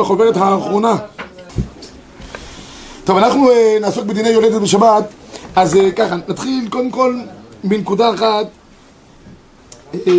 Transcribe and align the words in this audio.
בחוברת 0.00 0.36
האחרונה. 0.36 0.96
טוב, 3.04 3.16
אנחנו 3.16 3.50
אה, 3.50 3.76
נעסוק 3.80 4.04
בדיני 4.04 4.28
יולדת 4.28 4.60
בשבת, 4.62 5.04
אז 5.56 5.76
אה, 5.76 5.90
ככה, 5.90 6.16
נתחיל 6.28 6.68
קודם 6.70 6.90
כל 6.90 7.18
בנקודה 7.64 8.14
אחת 8.14 8.46
אה, 9.94 10.12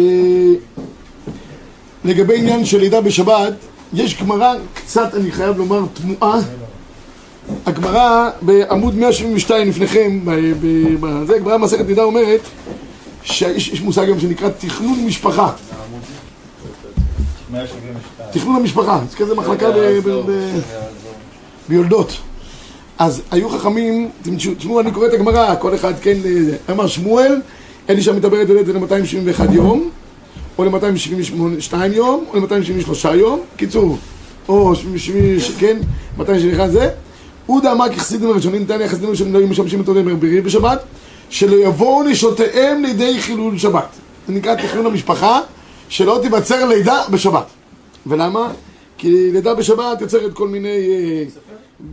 לגבי 2.05 2.37
עניין 2.37 2.65
של 2.65 2.79
לידה 2.79 3.01
בשבת, 3.01 3.53
יש 3.93 4.21
גמרא 4.21 4.53
קצת, 4.73 5.15
אני 5.15 5.31
חייב 5.31 5.57
לומר, 5.57 5.81
תמוהה. 5.93 6.39
הגמרא 7.65 8.29
בעמוד 8.41 8.95
172 8.95 9.69
לפניכם, 9.69 10.19
בזה, 10.99 11.35
הגמרא 11.35 11.57
במסכת 11.57 11.85
נידה 11.87 12.03
אומרת 12.03 12.41
שיש 13.23 13.81
מושג 13.81 14.03
היום 14.03 14.19
שנקרא 14.19 14.49
תכנון 14.49 15.05
משפחה. 15.05 15.51
תכנון 18.31 18.55
המשפחה, 18.55 18.99
זה 19.09 19.17
כזה 19.17 19.35
מחלקה 19.35 19.67
ביולדות. 21.69 22.17
אז 22.99 23.21
היו 23.31 23.49
חכמים, 23.49 24.09
תשמעו, 24.57 24.79
אני 24.79 24.91
קורא 24.91 25.07
את 25.07 25.13
הגמרא, 25.13 25.55
כל 25.55 25.75
אחד 25.75 25.93
כן, 26.01 26.17
אמר 26.71 26.87
שמואל, 26.87 27.41
אלישע 27.89 28.11
מדבר 28.11 28.41
את 28.41 28.47
זה 28.47 28.73
ל-271 28.73 29.51
יום, 29.51 29.89
או 30.57 30.65
ל-272 30.65 31.75
יום, 31.93 32.25
או 32.33 32.39
ל-273 32.39 33.07
יום, 33.13 33.39
קיצור, 33.57 33.97
או 34.49 34.75
70, 34.75 35.37
כן, 35.59 35.77
271 36.17 36.71
זה. 36.71 36.89
עודה 37.45 37.71
אמר 37.71 37.89
כחסידים 37.89 38.29
הראשונים, 38.29 38.65
תניא 38.65 38.85
החסידים 38.85 39.07
הראשונים 39.07 39.33
לא 39.33 39.39
היו 39.39 39.47
משמשים 39.47 39.79
אותו 39.79 39.93
למרבירי 39.93 40.41
בשבת, 40.41 40.83
שלא 41.29 41.55
יבואו 41.55 42.03
נשותיהם 42.03 42.83
לידי 42.83 43.21
חילול 43.21 43.57
שבת. 43.57 43.87
זה 44.27 44.33
נקרא 44.33 44.55
תכנון 44.55 44.85
המשפחה, 44.85 45.39
שלא 45.91 46.19
תיווצר 46.21 46.67
לידה 46.67 47.01
בשבת. 47.11 47.45
ולמה? 48.07 48.51
כי 48.97 49.31
לידה 49.31 49.55
בשבת 49.55 50.01
יוצרת 50.01 50.33
כל 50.33 50.47
מיני 50.47 50.67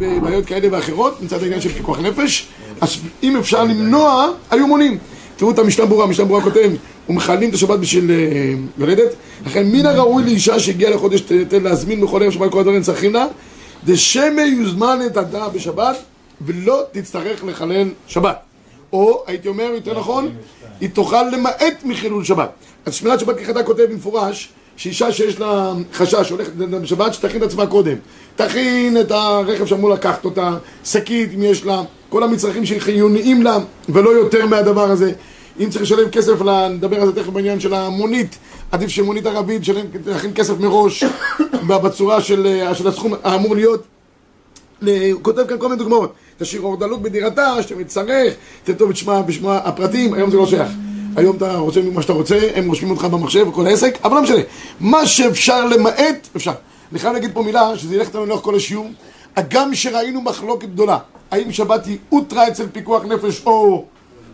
אה, 0.01 0.19
בעיות 0.21 0.47
כאלה 0.47 0.69
ואחרות, 0.73 1.23
מצד 1.23 1.43
העניין 1.43 1.61
של 1.61 1.69
פיקוח 1.69 1.99
נפש, 1.99 2.49
אז 2.80 2.96
אם 3.23 3.37
אפשר 3.37 3.65
למנוע, 3.65 4.30
היו 4.51 4.66
מונים. 4.66 4.99
תראו 5.37 5.51
את 5.51 5.59
המשנה 5.59 5.87
ברורה, 5.87 6.05
המשנה 6.05 6.24
ברורה 6.24 6.43
כותב, 6.43 6.71
ומכלים 7.09 7.49
את 7.49 7.55
השבת 7.55 7.79
בשביל 7.79 8.10
אה, 8.10 8.55
יולדת, 8.79 9.15
לכן 9.46 9.66
מן 9.73 9.87
הראוי 9.87 10.23
לאישה 10.23 10.60
שהגיעה 10.60 10.90
לחודש 10.90 11.21
תתן 11.21 11.62
להזמין 11.62 12.01
בכל 12.01 12.23
ערב 12.23 12.33
שבת 12.33 12.52
כל 12.52 12.60
הדברים 12.60 12.83
צריכים 12.83 13.15
לה, 13.15 13.27
דשמא 13.85 14.40
יוזמן 14.40 14.99
את 15.07 15.16
הדה 15.16 15.49
בשבת 15.49 15.96
ולא 16.40 16.83
תצטרך 16.93 17.45
לחלל 17.45 17.88
שבת. 18.07 18.38
או, 18.93 19.23
הייתי 19.27 19.49
אומר 19.49 19.71
יותר 19.74 19.99
נכון, 19.99 20.29
היא 20.80 20.90
תוכל 20.90 21.23
למעט 21.23 21.85
מחילול 21.85 22.24
שבת. 22.24 22.51
אז 22.88 22.94
שמירת 22.94 23.20
שבת 23.20 23.36
כחדה 23.38 23.62
כותב 23.62 23.82
במפורש 23.82 24.48
שאישה 24.76 25.12
שיש 25.12 25.40
לה 25.40 25.72
חשש 25.94 26.28
שהולכת 26.28 26.52
בשבת, 26.52 27.14
שתכין 27.14 27.42
את 27.42 27.46
עצמה 27.46 27.66
קודם. 27.66 27.96
תכין 28.36 29.00
את 29.00 29.10
הרכב 29.10 29.66
שאמור 29.66 29.90
לקחת 29.90 30.24
אותה, 30.24 30.56
שקית 30.84 31.30
אם 31.34 31.42
יש 31.42 31.64
לה, 31.64 31.82
כל 32.09 32.22
המצרכים 32.22 32.66
שחיוניים 32.66 33.42
לה, 33.42 33.59
ולא 33.88 34.10
יותר 34.10 34.46
מהדבר 34.46 34.90
הזה. 34.90 35.12
אם 35.60 35.70
צריך 35.70 35.82
לשלם 35.82 36.10
כסף, 36.10 36.42
נדבר 36.70 37.00
על 37.00 37.06
זה 37.06 37.22
תכף 37.22 37.28
בעניין 37.28 37.60
של 37.60 37.74
המונית, 37.74 38.38
עדיף 38.72 38.88
שמונית 38.88 39.26
ערבית, 39.26 39.62
להכין 40.06 40.30
כסף 40.34 40.59
מראש 40.59 41.04
בצורה 41.68 42.20
של, 42.20 42.62
של 42.74 42.88
הסכום 42.88 43.14
האמור 43.24 43.54
להיות. 43.54 43.82
הוא 44.82 45.22
כותב 45.22 45.46
כאן 45.48 45.59
כל 45.59 45.68
מיני 45.68 45.78
דוגמאות. 45.78 46.12
תשאיר 46.38 46.62
אור 46.62 46.76
דלות 46.76 47.02
בדירתה, 47.02 47.62
שמצטרך, 47.62 48.34
תכתוב 48.64 48.90
את 48.90 48.96
שמה 48.96 49.22
בשמה 49.22 49.56
הפרטים, 49.56 50.14
היום 50.14 50.30
זה 50.30 50.36
לא 50.36 50.46
שייך. 50.46 50.68
היום 51.16 51.37
אתה 51.37 51.56
רוצה 51.56 51.80
מה 51.82 52.02
שאתה 52.02 52.12
רוצה, 52.12 52.38
הם 52.54 52.68
רושמים 52.68 52.90
אותך 52.90 53.04
במחשב 53.04 53.48
וכל 53.48 53.66
העסק, 53.66 53.98
אבל 54.04 54.14
לא 54.16 54.23
משנה. 54.23 54.40
מה 54.80 55.06
שאפשר 55.06 55.66
למעט, 55.66 56.28
אפשר. 56.37 56.52
אני 56.92 56.98
חייב 56.98 57.12
להגיד 57.12 57.30
פה 57.34 57.42
מילה, 57.42 57.78
שזה 57.78 57.95
ילך 57.95 58.06
איתנו 58.06 58.26
לאורך 58.26 58.42
כל 58.42 58.54
השיעור. 58.54 58.87
הגם 59.37 59.74
שראינו 59.74 60.20
מחלוקת 60.20 60.68
גדולה, 60.68 60.98
האם 61.30 61.52
שבת 61.52 61.87
היא 61.87 61.98
אוטרה 62.12 62.48
אצל 62.48 62.66
פיקוח 62.73 63.04
נפש 63.04 63.42
או 63.46 63.84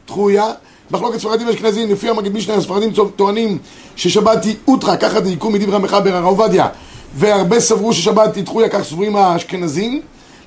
דחויה, 0.06 0.52
מחלוקת 0.90 1.18
ספרדים 1.18 1.46
ואשכנזים, 1.46 1.90
לפי 1.90 2.08
המגיד 2.08 2.34
משנה, 2.34 2.54
הספרדים 2.54 2.90
טוענים 3.16 3.58
ששבת 3.96 4.44
היא 4.44 4.56
אוטרה, 4.68 4.96
ככה 4.96 5.20
דייקו 5.20 5.50
מדברי 5.50 5.76
המחבר 5.76 6.16
הרב 6.16 6.24
עובדיה, 6.24 6.68
והרבה 7.14 7.60
סברו 7.60 7.92
ששבת 7.92 8.36
היא 8.36 8.44
דחויה, 8.44 8.68
כך 8.68 8.82
סבורים 8.82 9.16
האשכנזים. 9.16 10.00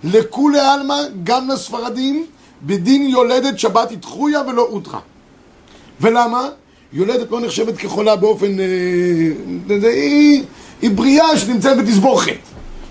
לכולי 0.03 0.59
עלמא, 0.59 0.95
גם 1.23 1.49
לספרדים, 1.49 2.25
בדין 2.63 3.09
יולדת 3.09 3.59
שבת 3.59 3.89
היא 3.89 3.97
דחויה 3.97 4.41
ולא 4.47 4.67
אוטרה. 4.71 4.99
ולמה? 6.01 6.49
יולדת 6.93 7.31
לא 7.31 7.41
נחשבת 7.41 7.77
כחולה 7.77 8.15
באופן... 8.15 8.59
אה, 8.59 9.89
היא, 9.89 10.43
היא 10.81 10.91
בריאה 10.91 11.37
שנמצאת 11.37 11.77
בתסבוכת, 11.77 12.37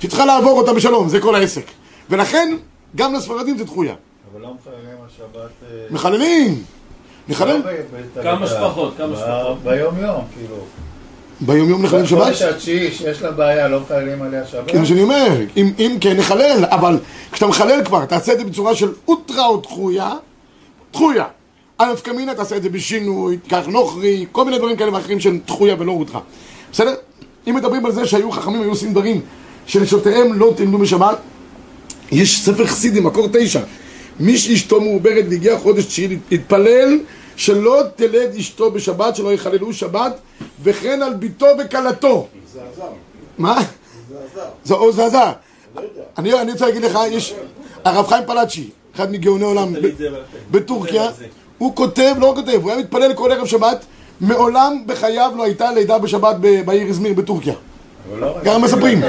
שצריכה 0.00 0.24
לעבור 0.24 0.60
אותה 0.60 0.72
בשלום, 0.72 1.08
זה 1.08 1.20
כל 1.20 1.34
העסק. 1.34 1.64
ולכן, 2.10 2.56
גם 2.96 3.14
לספרדים 3.14 3.58
זה 3.58 3.64
דחויה. 3.64 3.94
אבל 4.32 4.40
לא 4.40 4.48
מחללים 4.60 4.96
על 5.02 5.08
שבת... 5.16 5.50
אה, 5.62 5.86
מחללים! 5.90 6.62
מחלל? 7.28 7.62
כמה 8.22 8.46
שפחות, 8.46 8.94
כמה 8.96 9.16
שפחות. 9.16 9.58
ביום 9.62 9.98
יום, 9.98 10.24
כאילו. 10.34 10.56
ביום 11.40 11.68
יום 11.68 11.82
נחלל 11.82 12.06
שבת? 12.06 12.20
בחודש 12.20 12.42
התשיעי, 12.42 12.92
שיש 12.92 13.22
לה 13.22 13.30
בעיה, 13.30 13.68
לא 13.68 13.80
מחללים 13.80 14.22
עליה 14.22 14.46
שבת? 14.46 14.72
זה 14.72 14.78
מה 14.78 14.86
שאני 14.86 15.02
אומר, 15.02 15.28
אם, 15.56 15.72
אם 15.78 15.96
כן 16.00 16.16
נחלל, 16.16 16.64
אבל 16.64 16.98
כשאתה 17.32 17.46
מחלל 17.46 17.84
כבר, 17.84 18.04
תעשה 18.04 18.32
את 18.32 18.38
זה 18.38 18.44
בצורה 18.44 18.74
של 18.74 18.92
אוטרה 19.08 19.46
או 19.46 19.56
דחויה, 19.56 20.12
דחויה. 20.92 21.24
א' 21.78 21.94
קמינא 22.02 22.32
תעשה 22.32 22.56
את 22.56 22.62
זה 22.62 22.68
בשינוי, 22.68 23.36
תיקח 23.36 23.66
נוכרי, 23.66 24.26
כל 24.32 24.44
מיני 24.44 24.58
דברים 24.58 24.76
כאלה 24.76 24.94
ואחרים 24.94 25.20
של 25.20 25.38
דחויה 25.46 25.76
ולא 25.78 25.92
אוטרה. 25.92 26.20
בסדר? 26.72 26.94
אם 27.48 27.54
מדברים 27.54 27.86
על 27.86 27.92
זה 27.92 28.06
שהיו 28.06 28.30
חכמים, 28.30 28.62
היו 28.62 28.70
עושים 28.70 28.92
דברים 28.92 29.20
שנשותיהם 29.66 30.32
לא 30.32 30.52
תלמדו 30.56 30.78
בשבת, 30.78 31.18
יש 32.12 32.44
ספר 32.44 32.66
חסידי, 32.66 33.00
מקור 33.00 33.28
תשע. 33.32 33.60
מי 34.20 34.38
שאשתו 34.38 34.80
מעוברת 34.80 35.24
והגיע 35.30 35.58
חודש 35.58 35.84
תשיעי 35.84 36.18
להתפלל 36.30 36.98
שלא 37.36 37.82
תלד 37.96 38.34
אשתו 38.38 38.70
בשבת, 38.70 39.16
שלא 39.16 39.32
יחללו 39.32 39.72
שבת, 39.72 40.16
וכן 40.62 41.02
על 41.02 41.14
ביתו 41.14 41.46
וכלתו. 41.58 42.26
זה 42.52 42.60
עזר. 42.72 42.82
מה? 43.38 43.60
זה 44.08 44.16
עזר. 44.32 44.48
זה 44.64 44.74
או 44.74 44.92
זה 44.92 45.06
עזר. 45.06 45.32
אני, 46.18 46.52
רוצה 46.52 46.66
להגיד 46.66 46.82
לך, 46.82 46.98
יש... 47.10 47.34
הרב 47.84 48.06
חיים 48.06 48.24
פלאצ'י, 48.26 48.70
אחד 48.94 49.12
מגאוני 49.12 49.44
עולם 49.44 49.74
בטורקיה, 50.50 51.10
הוא 51.58 51.76
כותב, 51.76 52.14
לא 52.18 52.32
כותב, 52.36 52.58
הוא 52.62 52.70
היה 52.70 52.80
מתפלל 52.80 53.14
כל 53.14 53.32
ערב 53.32 53.46
שבת, 53.46 53.84
מעולם 54.20 54.82
בחייו 54.86 55.32
לא 55.36 55.44
הייתה 55.44 55.72
לידה 55.72 55.98
בשבת 55.98 56.36
בעיר 56.64 56.86
איזמיר 56.86 57.14
בטורקיה. 57.14 57.54
אבל 58.12 58.20
לא 58.44 58.58
מספרים. 58.58 59.02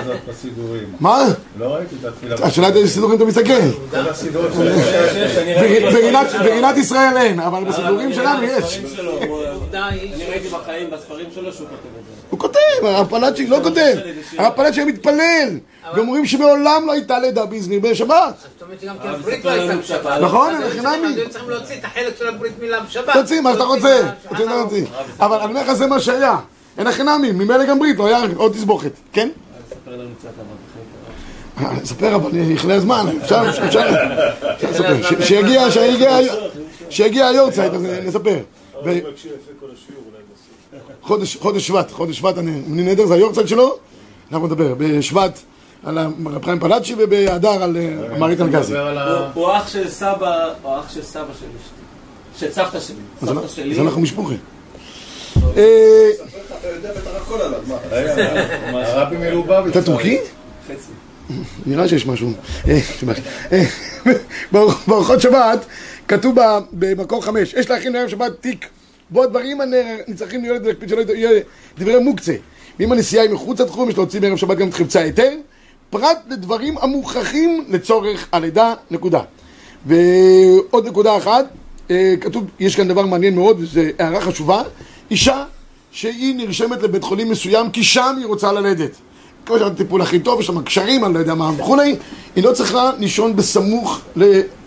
מה? 0.99 1.23
לא 1.59 1.65
ראיתי 1.65 1.95
את 2.01 2.05
התפילה. 2.05 2.35
השאלה 2.41 2.67
איזה 2.67 2.87
סידורים 2.93 3.17
אתה 3.17 3.25
מסתכל. 3.25 3.61
ברינת 6.43 6.77
ישראל 6.77 7.17
אין, 7.17 7.39
אבל 7.39 7.63
בסידורים 7.63 8.13
שלנו 8.13 8.43
יש. 8.43 8.81
אני 9.73 10.25
ראיתי 10.29 10.47
בחיים, 10.47 10.89
בספרים 10.89 11.25
שלו 11.35 11.53
שהוא 11.53 11.67
כותב 11.67 11.89
את 11.99 12.05
זה. 12.05 12.16
הוא 12.29 12.39
כותב, 12.39 12.57
הרב 12.83 13.07
פלאצ'י 13.09 13.47
לא 13.47 13.59
כותב. 13.63 13.95
הרב 14.37 14.53
פלאצ'י 14.55 14.79
היה 14.79 14.87
מתפלל. 14.87 15.49
ואומרים 15.95 16.25
שמעולם 16.25 16.83
לא 16.87 16.91
הייתה 16.91 17.19
לידה 17.19 17.45
באזמיר 17.45 17.79
בשבת. 17.79 18.35
זאת 18.39 18.61
אומרת 18.61 18.81
שגם 18.81 18.95
כן 19.03 19.09
לא 19.43 19.49
הייתה 19.51 19.75
בשבת. 19.77 20.21
נכון, 20.21 20.53
חינמי. 20.69 21.15
צריכים- 21.29 21.49
להוציא 21.49 21.75
את 21.79 21.85
החלק 21.85 22.17
של 22.19 22.27
הברית 22.27 22.51
מילה 22.61 22.79
בשבת. 22.79 23.13
תוציא 23.13 23.41
מה 23.41 23.53
שאתה 23.53 23.63
רוצה. 23.63 24.01
אבל 25.19 25.37
אני 25.37 25.49
אומר 25.49 25.61
לך 25.61 25.73
זה 25.73 25.87
מה 25.87 25.99
שהיה. 25.99 26.37
אין 26.77 26.87
החינמי, 26.87 27.31
ממילא 27.31 27.65
גם 27.65 27.79
ברית, 27.79 27.97
לא 27.97 28.07
היה 28.07 28.21
עוד 28.35 28.51
תסבוכת. 28.53 28.91
כן? 29.13 29.29
ספר 29.69 29.91
לנו 29.91 30.09
קצת 30.19 30.29
אבל 32.15 32.31
יכלה 32.51 32.75
הזמן, 32.75 33.05
אפשר, 33.23 33.43
אפשר, 33.65 33.81
שיגיע, 35.21 35.71
שיגיע, 35.71 36.17
שיגיע 36.89 37.27
היורצייט, 37.27 37.73
אז 37.73 37.81
נספר. 38.03 38.37
חודש, 41.01 41.37
חודש 41.37 41.67
שבט, 41.67 41.91
חודש 41.91 42.17
שבט, 42.17 42.37
אני, 42.37 42.51
אני 42.73 42.83
נהדר, 42.83 43.05
זה 43.05 43.13
היורצייט 43.13 43.47
שלו, 43.47 43.77
אנחנו 44.31 44.47
נדבר 44.47 44.73
בשבט 44.77 45.39
על 45.83 45.97
הרב 45.97 46.45
חיים 46.45 46.59
פלאצ'י 46.59 46.95
ובאדר 46.97 47.63
על 47.63 47.77
אה, 47.77 48.15
המערית 48.15 48.41
אלגזי. 48.41 48.73
הוא- 49.33 49.51
אח 49.57 49.67
של 49.67 49.89
סבא, 49.89 50.49
או 50.63 50.79
אח 50.79 50.93
של 50.93 51.01
סבא 51.03 51.23
של 51.39 51.45
אשתי. 51.45 51.77
של 52.39 52.51
סבתא 52.51 52.79
שלי. 52.79 52.95
סבתא 53.25 53.47
שלי. 53.47 53.73
אז 53.73 53.79
אנחנו 53.79 54.01
משפוחי. 54.01 54.35
אה, 55.35 56.09
ספר 56.15 56.23
לך, 56.25 56.53
אתה 56.59 56.67
יודע 56.67 56.91
בטח 56.91 57.09
הכל 57.21 57.41
עליו, 57.41 57.59
מה? 57.67 57.75
רגע, 57.91 58.41
הרבי 58.71 59.17
מלובביץ'. 59.17 59.71
אתה 59.75 59.85
טורקי? 59.85 60.17
חצי. 60.67 60.91
נראה 61.65 61.87
שיש 61.87 62.05
משהו. 62.07 62.31
אה, 62.67 62.79
שבת. 62.99 63.15
אה, 63.51 63.63
באורחות 64.87 65.21
שבת 65.21 65.65
כתוב 66.07 66.35
במקור 66.73 67.25
חמש, 67.25 67.53
יש 67.53 67.69
להכין 67.69 67.93
לערב 67.93 68.07
שבת 68.09 68.31
תיק 68.41 68.65
בו 69.09 69.23
הדברים 69.23 69.61
הנצרכים 69.61 70.41
להיות 70.41 70.63
להקפיד 70.63 70.89
שלא 70.89 71.01
יהיה 71.13 71.41
דברי 71.77 71.99
מוקצה. 71.99 72.33
ואם 72.79 72.91
הנסיעה 72.91 73.23
היא 73.23 73.31
מחוץ 73.31 73.61
לתחום, 73.61 73.89
יש 73.89 73.97
להוציא 73.97 74.21
בערב 74.21 74.37
שבת 74.37 74.57
גם 74.57 74.69
את 74.69 74.73
חפצי 74.73 74.99
ההיתר, 74.99 75.33
פרט 75.89 76.17
לדברים 76.29 76.77
המוכרחים 76.77 77.65
לצורך 77.69 78.27
הלידה, 78.31 78.73
נקודה. 78.91 79.21
ועוד 79.85 80.87
נקודה 80.87 81.17
אחת, 81.17 81.45
אה, 81.91 82.13
כתוב, 82.21 82.45
יש 82.59 82.75
כאן 82.75 82.87
דבר 82.87 83.05
מעניין 83.05 83.35
מאוד, 83.35 83.57
וזו 83.59 83.81
הערה 83.99 84.21
חשובה, 84.21 84.63
אישה 85.11 85.43
שהיא 85.91 86.35
נרשמת 86.35 86.83
לבית 86.83 87.03
חולים 87.03 87.29
מסוים 87.29 87.69
כי 87.69 87.83
שם 87.83 88.15
היא 88.17 88.25
רוצה 88.25 88.51
ללדת. 88.51 88.91
כמו 89.45 89.57
שאמרתי, 89.57 89.75
טיפול 89.75 90.01
הכי 90.01 90.19
טוב, 90.19 90.39
יש 90.39 90.47
שם 90.47 90.61
קשרים, 90.61 91.05
אני 91.05 91.13
לא 91.13 91.19
יודע 91.19 91.33
מה 91.33 91.51
וכולי, 91.57 91.95
היא 92.35 92.43
לא 92.43 92.51
צריכה 92.51 92.91
לישון 92.99 93.35
בסמוך 93.35 94.01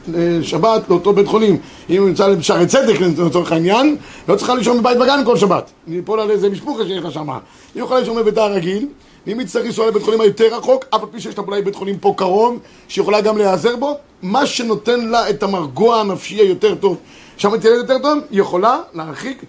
לשבת 0.09 0.89
לאותו 0.89 1.13
בית 1.13 1.27
חולים. 1.27 1.59
אם 1.91 2.01
הוא 2.01 2.09
נמצא 2.09 2.35
בשערי 2.35 2.67
צדק 2.67 3.01
לצורך 3.01 3.53
העניין, 3.53 3.97
לא 4.29 4.37
צריכה 4.37 4.55
לישון 4.55 4.79
בבית 4.79 4.99
בגן 4.99 5.23
כל 5.25 5.37
שבת. 5.37 5.71
ליפול 5.89 6.21
על 6.21 6.31
איזה 6.31 6.49
משפוחה 6.49 6.83
שיש 6.87 7.05
לה 7.05 7.11
שמה. 7.11 7.39
היא 7.75 7.83
יכולה 7.83 8.01
לישון 8.01 8.17
בביתה 8.17 8.45
הרגיל, 8.45 8.87
ואם 9.27 9.39
היא 9.39 9.47
תצטרך 9.47 9.65
לנסוע 9.65 9.87
לבית 9.89 10.03
חולים 10.03 10.21
היותר 10.21 10.57
רחוק, 10.57 10.85
אף 10.95 11.01
על 11.03 11.09
פי 11.13 11.21
שיש 11.21 11.39
לה 11.39 11.45
אולי 11.47 11.63
בית 11.63 11.75
חולים 11.75 11.99
פה 11.99 12.15
קרוב, 12.17 12.59
שיכולה 12.89 13.21
גם 13.21 13.39
להיעזר 13.39 13.77
בו, 13.77 13.97
מה 14.23 14.47
שנותן 14.47 15.01
לה 15.09 15.31
את 15.31 15.43
המרגוע 15.43 16.01
הנפשי 16.01 16.35
היותר 16.35 16.75
טוב, 16.75 16.97
שם 17.37 17.57
תלד 17.57 17.77
יותר 17.77 17.99
טוב, 17.99 18.19
היא 18.31 18.41
יכולה 18.41 18.79
להרחיק 18.95 19.43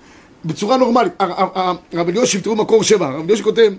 בצורה 0.45 0.77
נורמלית. 0.77 1.11
הר- 1.19 1.31
הר- 1.31 1.49
הר- 1.55 1.75
הרב 1.93 2.09
אליושיב, 2.09 2.41
תראו 2.41 2.55
מקור 2.55 2.83
שבע, 2.83 3.07
הרב 3.07 3.23
אליושיב 3.23 3.45
כותב, 3.45 3.71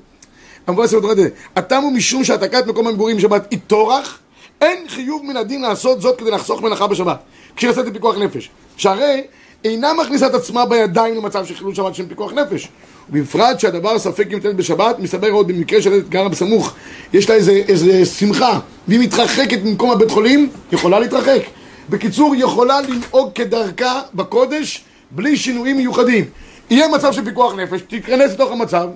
המבואס 0.66 0.94
בתורת 0.94 1.16
זה, 1.16 1.28
התם 1.56 1.82
הוא 1.82 1.92
משום 1.92 2.24
שהעתקת 2.24 2.66
מקום 2.66 2.86
המגורים 2.86 3.16
בשבת 3.16 3.46
היא 3.50 3.58
טורח, 3.66 4.18
אין 4.62 4.88
חיוב 4.88 5.22
מן 5.24 5.36
הדין 5.36 5.62
לעשות 5.62 6.00
זאת 6.00 6.18
כדי 6.18 6.30
לחסוך 6.30 6.62
מלאכה 6.62 6.86
בשבת, 6.86 7.18
כשהיא 7.56 7.70
יוצאת 7.70 7.86
לפיקוח 7.86 8.18
נפש. 8.18 8.50
שהרי 8.76 9.22
אינה 9.64 9.92
מכניסה 9.92 10.26
את 10.26 10.34
עצמה 10.34 10.66
בידיים 10.66 11.14
למצב 11.14 11.46
של 11.46 11.54
חילול 11.54 11.74
שבת 11.74 11.94
של 11.94 12.08
פיקוח 12.08 12.32
נפש. 12.32 12.68
ובפרט 13.10 13.60
שהדבר 13.60 13.98
ספק 13.98 14.26
אם 14.26 14.34
ניתנת 14.34 14.56
בשבת, 14.56 14.98
מסתבר 14.98 15.30
עוד 15.30 15.48
במקרה 15.48 15.82
של 15.82 16.02
גרה 16.08 16.28
בסמוך, 16.28 16.74
יש 17.12 17.30
לה 17.30 17.34
איזה, 17.34 17.52
איזה 17.52 18.04
שמחה, 18.04 18.58
והיא 18.88 19.00
מתרחקת 19.00 19.58
ממקום 19.64 19.90
הבית 19.90 20.10
חולים, 20.10 20.50
יכולה 20.72 21.00
להתרחק. 21.00 21.40
בקיצור, 21.88 22.34
יכולה 22.36 22.80
לנהוג 22.80 23.30
כדרכה 23.34 24.00
בקודש, 24.14 24.84
בלי 25.10 25.36
שינויים 25.36 25.76
מיוחדים. 25.76 26.24
יהיה 26.70 26.88
מצב 26.88 27.12
של 27.12 27.24
פיקוח 27.24 27.54
נפש, 27.54 27.80
תיכנס 27.80 28.32
לתוך 28.32 28.52
המצב, 28.52 28.88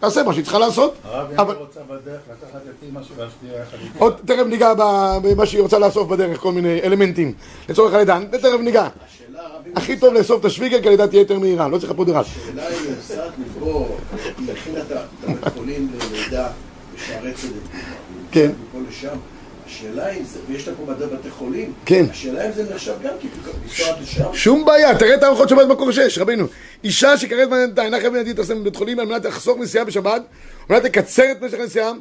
תעשה 0.00 0.22
מה 0.22 0.32
שהיא 0.32 0.44
צריכה 0.44 0.58
לעשות, 0.58 0.94
הרב, 1.04 1.30
אם 1.40 1.50
היא 1.50 1.58
רוצה 1.58 1.80
בדרך 1.88 2.20
לקחת 2.30 2.60
את 2.66 2.82
אימא 2.82 3.00
שלה 3.02 3.26
שתהיה 3.30 3.62
יחד 3.62 3.76
איתה. 3.82 3.98
עוד 3.98 4.16
תכף 4.26 4.44
ניגע 4.46 4.72
במה 5.22 5.46
שהיא 5.46 5.62
רוצה 5.62 5.78
לאסוף 5.78 6.08
בדרך, 6.08 6.40
כל 6.40 6.52
מיני 6.52 6.80
אלמנטים 6.82 7.32
לצורך 7.68 7.94
הלידה, 7.94 8.18
תכף 8.30 8.60
ניגע. 8.60 8.88
הכי 9.76 9.96
טוב 9.96 10.14
לאסוף 10.14 10.40
את 10.40 10.44
השוויגר 10.44 10.82
כי 10.82 10.88
הלידה 10.88 11.06
תהיה 11.06 11.20
יותר 11.20 11.38
מהירה, 11.38 11.68
לא 11.68 11.78
צריך 11.78 11.92
פה 11.96 12.04
דירה. 12.04 12.20
השאלה 12.20 12.66
היא 12.68 12.90
נוסעת 12.96 13.32
היא 14.38 14.52
הכינה 14.52 14.78
את 14.80 14.92
ה- 14.92 14.94
את 14.94 15.24
הבית 15.24 15.54
חולים 15.54 15.88
ללידה 16.12 16.48
בשערי 16.96 17.32
צדק. 17.34 17.52
כן. 18.32 18.50
השאלה 19.70 20.10
אם 20.10 20.24
זה, 20.24 20.38
ויש 20.48 20.68
לה 20.68 20.74
פה 20.74 20.92
בתי 20.92 21.14
בתי 21.14 21.30
חולים, 21.30 21.72
כן. 21.84 22.04
השאלה 22.10 22.46
אם 22.46 22.52
זה 22.52 22.74
נחשב 22.74 22.92
גם 23.02 23.12
כפיקוח, 23.18 23.96
לשם, 24.02 24.24
שום 24.32 24.64
בעיה, 24.64 24.98
תראה 24.98 25.14
את 25.14 25.22
הארוחות 25.22 25.48
שבת 25.48 25.66
במקור 25.66 25.92
6, 25.92 26.18
רבינו. 26.18 26.46
אישה 26.84 27.18
שכרת 27.18 27.48
מעניינת 27.48 27.78
אינה 27.78 28.00
חייבת 28.00 28.16
להגיד 28.16 28.38
להתאסם 28.38 28.60
בבית 28.60 28.76
חולים 28.76 28.98
על 28.98 29.06
מנת 29.06 29.24
לחסוך 29.24 29.58
נסיעה 29.58 29.84
בשבת, 29.84 30.22
על 30.68 30.76
מנת 30.76 30.84
לקצר 30.84 31.32
את 31.32 31.42
משך 31.42 31.58
הנסיעה, 31.60 31.92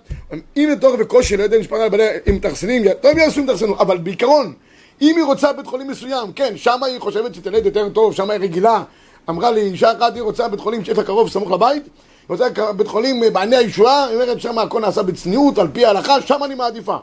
אם 0.57 0.69
לתוך 0.71 0.95
וקושי, 0.99 1.37
לא 1.37 1.43
יודע 1.43 1.55
אם 1.55 1.61
משפחה 1.61 1.85
לבעלי, 1.85 2.07
אם 2.29 2.35
מתאכסנים, 2.35 2.83
טוב 3.01 3.17
יעשו 3.17 3.41
אם 3.41 3.45
תאכסנו, 3.45 3.79
אבל 3.79 3.97
בעיקרון, 3.97 4.53
אם 5.01 5.15
היא 5.17 5.25
רוצה 5.25 5.53
בית 5.53 5.67
חולים 5.67 5.87
מסוים, 5.87 6.31
כן, 6.35 6.53
שמה 6.57 6.85
היא 6.85 6.99
חושבת 6.99 7.35
שתלד 7.35 7.65
יותר 7.65 7.89
טוב, 7.89 8.13
שמה 8.13 8.33
היא 8.33 8.41
רגילה. 8.41 8.83
אמרה 9.29 9.51
לי, 9.51 9.61
אישה 9.61 9.91
אחת 9.91 10.15
היא 10.15 10.21
רוצה 10.21 10.47
בית 10.47 10.59
חולים 10.59 10.85
שיש 10.85 10.97
לה 10.97 11.03
קרוב 11.03 11.29
סמוך 11.29 11.51
לבית, 11.51 11.83
היא 11.83 11.89
רוצה 12.29 12.45
בית 12.71 12.87
חולים 12.87 13.23
אה, 13.23 13.29
בעני 13.29 13.55
הישועה, 13.55 14.05
היא 14.05 14.15
אומרת 14.15 14.41
שמה 14.41 14.61
הכל 14.61 14.81
נעשה 14.81 15.03
בצניעות, 15.03 15.57
על 15.57 15.67
פי 15.73 15.85
ההלכה, 15.85 16.21
שם 16.21 16.43
אני 16.45 16.55
מעדיפה. 16.55 16.97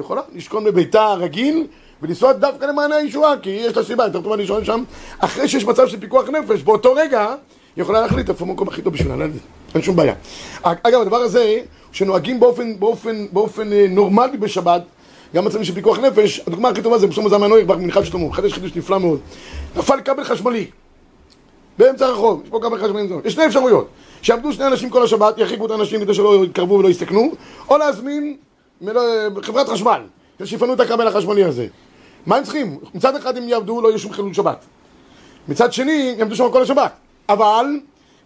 יכולה 0.00 0.20
לשכון 0.34 0.64
בביתה 0.64 1.02
הרגיל 1.02 1.66
ולנסוע 2.02 2.32
דווקא 2.32 2.64
למענה 2.64 2.96
הישועה, 2.96 3.38
כי 3.38 3.50
יש 3.50 3.76
לה 3.76 3.84
סיבה 3.84 4.04
יותר 4.04 4.20
טובה 4.20 4.36
לישון 4.36 4.64
שם. 4.64 4.82
אחרי 5.18 5.48
שיש 5.48 5.64
מצב 5.64 5.88
של 5.88 6.00
פיקוח 6.00 6.28
נפש, 6.28 6.62
באותו 6.62 6.92
רגע, 6.92 7.34
היא 7.76 7.82
יכולה 7.82 8.00
להחליט 8.00 8.28
איפה 8.28 8.44
המקום 8.44 8.68
הכי 8.68 8.82
טוב 8.82 8.92
בשבילה, 8.92 9.14
אין 9.74 9.82
שום 9.82 9.96
בעיה. 9.96 10.14
אגב, 10.62 11.00
הדבר 11.00 11.16
הזה, 11.16 11.60
שנוהגים 11.92 12.40
באופן, 12.40 12.80
באופן, 12.80 13.26
באופן 13.32 13.72
אה, 13.72 13.86
נורמלי 13.88 14.36
בשבת, 14.36 14.82
גם 15.34 15.44
מצבים 15.44 15.64
של 15.64 15.74
פיקוח 15.74 15.98
נפש, 15.98 16.40
הדוגמה 16.46 16.68
הכי 16.68 16.82
טובה 16.82 16.98
זה 16.98 17.06
בשלמה 17.06 17.28
זמן 17.28 17.48
נויך, 17.48 17.66
במנחת 17.66 18.04
שלמה, 18.04 18.32
חדש 18.32 18.52
חידוש 18.52 18.76
נפלא 18.76 18.98
מאוד. 18.98 19.20
נפל 19.76 20.00
כבל 20.04 20.24
חשמלי, 20.24 20.66
באמצע 21.78 22.06
הרחוב, 22.06 22.42
יש 22.44 22.50
פה 22.50 22.58
כבל 22.62 22.78
חשמלי, 22.78 23.08
יש 23.24 23.32
שני 23.32 23.46
אפשרויות, 23.46 23.88
שיעמדו 24.22 24.52
שני 24.52 24.66
אנשים 24.66 24.90
כל 24.90 25.02
השבת, 25.02 25.38
ירחיקו 25.38 25.66
את 25.66 25.70
האנשים 25.70 26.00
כדי 26.00 26.14
שלא 26.14 26.44
יתקרבו 26.44 26.74
ולא 26.74 26.88
יסתכנו, 26.88 27.32
או 27.68 27.78
להזמין 27.78 28.36
חברת 29.42 29.68
חשמל, 29.68 30.02
שיפנו 30.44 30.74
את 30.74 30.80
הכבל 30.80 31.06
החשמלי 31.06 31.44
הזה. 31.44 31.66
מה 32.26 32.36
הם 32.36 32.44
צריכים? 32.44 32.78
מצד 32.94 33.16
אחד 33.16 33.36
אם 33.36 33.48
יעבדו 33.48 33.80
לא 33.80 33.88
יהיה 33.88 33.98
שום 33.98 34.12
חילול 34.12 34.34
שבת. 34.34 34.64
מצד 35.48 35.72
שני, 35.72 36.14
יעמדו 36.18 36.36
שם 36.36 36.50
כל 36.52 36.62
השבת. 36.62 36.92
אבל, 37.28 37.66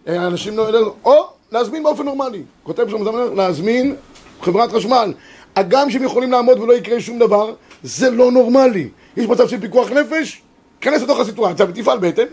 אה, 0.09 0.27
אנשים 0.27 0.57
לא... 0.57 0.71
לא- 0.71 0.95
או 1.05 1.27
להזמין 1.53 1.83
באופן 1.83 2.05
נורמלי. 2.05 2.43
כותב 2.63 2.87
שם 2.91 3.05
זמן, 3.05 3.37
להזמין 3.37 3.97
חברת 4.43 4.73
חשמל. 4.73 5.13
הגם 5.57 5.91
שהם 5.91 6.03
יכולים 6.03 6.33
לעמוד 6.33 6.59
ולא 6.59 6.73
יקרה 6.73 7.01
שום 7.01 7.19
דבר, 7.19 7.55
זה 7.83 8.11
לא 8.11 8.33
נורמלי. 8.33 8.89
יש 9.17 9.27
מצב 9.27 9.49
של 9.49 9.61
פיקוח 9.61 9.91
נפש, 9.91 10.43
כנס 10.81 11.03
לתוך 11.03 11.21
הסיטואציה 11.21 11.67
ותפעל 11.69 11.99
בהתאם. 11.99 12.27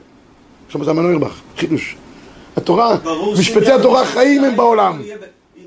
שם 0.69 0.83
זמן 0.83 1.11
ירבך, 1.11 1.39
חידוש. 1.57 1.95
התורה, 2.57 2.97
משפטי 3.39 3.71
התורה 3.71 4.05
חיים 4.05 4.43
הם 4.43 4.55
בעולם. 4.55 5.01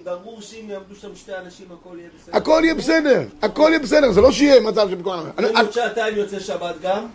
הכל 0.06 0.10
יהיה 0.10 0.18
ב- 0.18 0.24
ברור 0.24 0.40
שאם 0.40 0.70
יעמדו 0.70 0.94
שם 1.00 1.08
שתי 1.14 1.32
אנשים 1.44 1.66
הכל 1.80 1.96
יהיה 1.98 2.08
בסדר. 2.20 2.36
הכל 2.36 2.60
יהיה 2.64 2.74
בסדר, 2.74 3.22
הכל 3.42 3.66
יהיה 3.68 3.78
בסדר, 3.78 4.12
זה 4.12 4.20
לא 4.20 4.32
שיהיה 4.32 4.60
מצב 4.60 4.88
של 4.90 4.96
פיקוח 4.96 5.16
נפש. 5.38 5.50
עוד 5.56 5.72
שעתיים 5.72 6.16
יוצא 6.16 6.38
שבת 6.40 6.74
גם, 6.82 7.06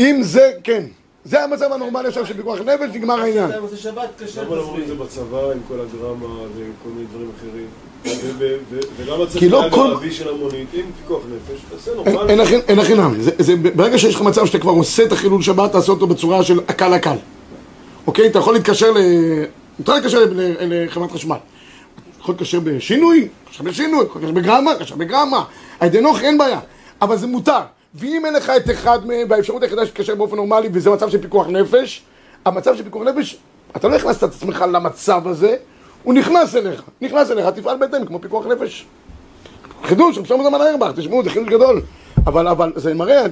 אם 0.00 0.18
זה, 0.22 0.52
כן. 0.64 0.84
זה 1.24 1.44
המצב 1.44 1.72
הנורמלי 1.72 2.08
עכשיו 2.08 2.26
של 2.26 2.36
פיקוח 2.36 2.58
נפש, 2.60 2.94
נגמר 2.94 3.20
העניין. 3.20 3.46
שעתיים 3.48 3.64
יוצא 3.64 3.76
שבת, 3.76 4.08
קשה 4.24 4.42
למה 4.42 4.56
לא 4.56 4.62
אומרים 4.62 4.82
את 4.82 4.88
זה. 4.88 4.94
בצבא 4.94 5.52
עם 5.52 5.58
כל 5.68 5.74
הדרמה 5.74 6.26
וכל 6.56 6.88
מיני 6.94 7.06
דברים 7.12 7.30
אחרים? 7.38 7.66
ו- 8.04 8.08
ו- 8.38 8.56
ו- 8.70 8.78
וגם 8.96 9.16
כי 9.38 9.48
לא 9.48 9.62
הצפי 9.64 9.74
כל- 9.76 9.86
הערבי 9.86 10.12
של 10.12 10.28
המונית 10.28 10.68
עם 10.74 10.84
פיקוח 11.02 11.22
נפש, 11.28 11.60
תעשה 11.70 11.90
אין- 11.90 12.14
נורמלי. 12.14 12.32
אין 12.68 12.78
הכי- 12.78 12.94
נמי. 12.94 13.22
זה- 13.22 13.30
זה- 13.38 13.56
ברגע 13.56 13.98
שיש 13.98 14.14
לך 14.14 14.20
מצב 14.22 14.46
שאתה 14.46 14.58
כבר 14.58 14.70
עושה 14.72 15.02
את 15.02 15.12
החילול 15.12 15.42
שבת, 15.42 15.72
תעשה 15.72 15.92
אותו 15.92 16.06
בצורה 16.06 16.42
של 16.42 16.60
הקל 16.68 16.92
הקל. 16.92 17.16
אוקיי? 18.06 18.26
אתה 18.26 18.38
יכול 18.38 18.54
להתקשר 18.54 18.90
ל... 18.90 18.96
אתה 19.80 19.82
יכול 19.82 19.94
להתקשר 19.94 20.18
לחברת 20.60 21.10
חשמל. 21.12 21.36
יכול 22.22 22.32
להתקשר 22.32 22.60
בשינוי, 22.60 23.28
תקשר 23.44 23.64
בשינוי, 23.64 24.04
להתקשר 24.14 24.32
בגרמה, 24.32 24.74
תקשר 24.74 24.96
בגרמה. 24.96 25.44
על 25.80 25.86
ידי 25.86 26.00
נוח 26.00 26.22
אין 26.22 26.38
בעיה. 26.38 26.60
אבל 27.02 27.16
זה 27.16 27.26
מותר. 27.26 27.60
ואם 27.94 28.26
אין 28.26 28.34
לך 28.34 28.50
את 28.56 28.70
אחד 28.70 29.06
מהם, 29.06 29.26
והאפשרות 29.30 29.62
היחידה 29.62 29.86
שתתקשר 29.86 30.14
באופן 30.14 30.36
נורמלי, 30.36 30.68
וזה 30.72 30.90
מצב 30.90 31.10
של 31.10 31.22
פיקוח 31.22 31.46
נפש, 31.46 32.02
המצב 32.44 32.76
של 32.76 32.84
פיקוח 32.84 33.02
נפש, 33.02 33.36
אתה 33.76 33.88
לא 33.88 33.96
הכנסת 33.96 34.24
את 34.24 34.28
עצמך 34.28 34.64
למצב 34.72 35.28
הזה, 35.28 35.56
הוא 36.02 36.14
נכנס 36.14 36.56
אליך. 36.56 36.82
נכנס 37.00 37.30
אליך, 37.30 37.46
תפעל 37.46 37.76
בהתאם, 37.76 38.06
כמו 38.06 38.20
פיקוח 38.20 38.46
נפש. 38.46 38.86
חידוש, 39.84 40.18
רב 40.18 40.24
שלמה 40.24 40.48
זמן 40.48 40.60
איירבך, 40.60 40.90
תשמעו, 40.96 41.24
זה 41.24 41.30
חידוש 41.30 41.48
גדול. 41.48 41.82
אבל, 42.26 42.48
אבל 42.48 42.72
זה 42.76 42.94
מראה, 42.94 43.22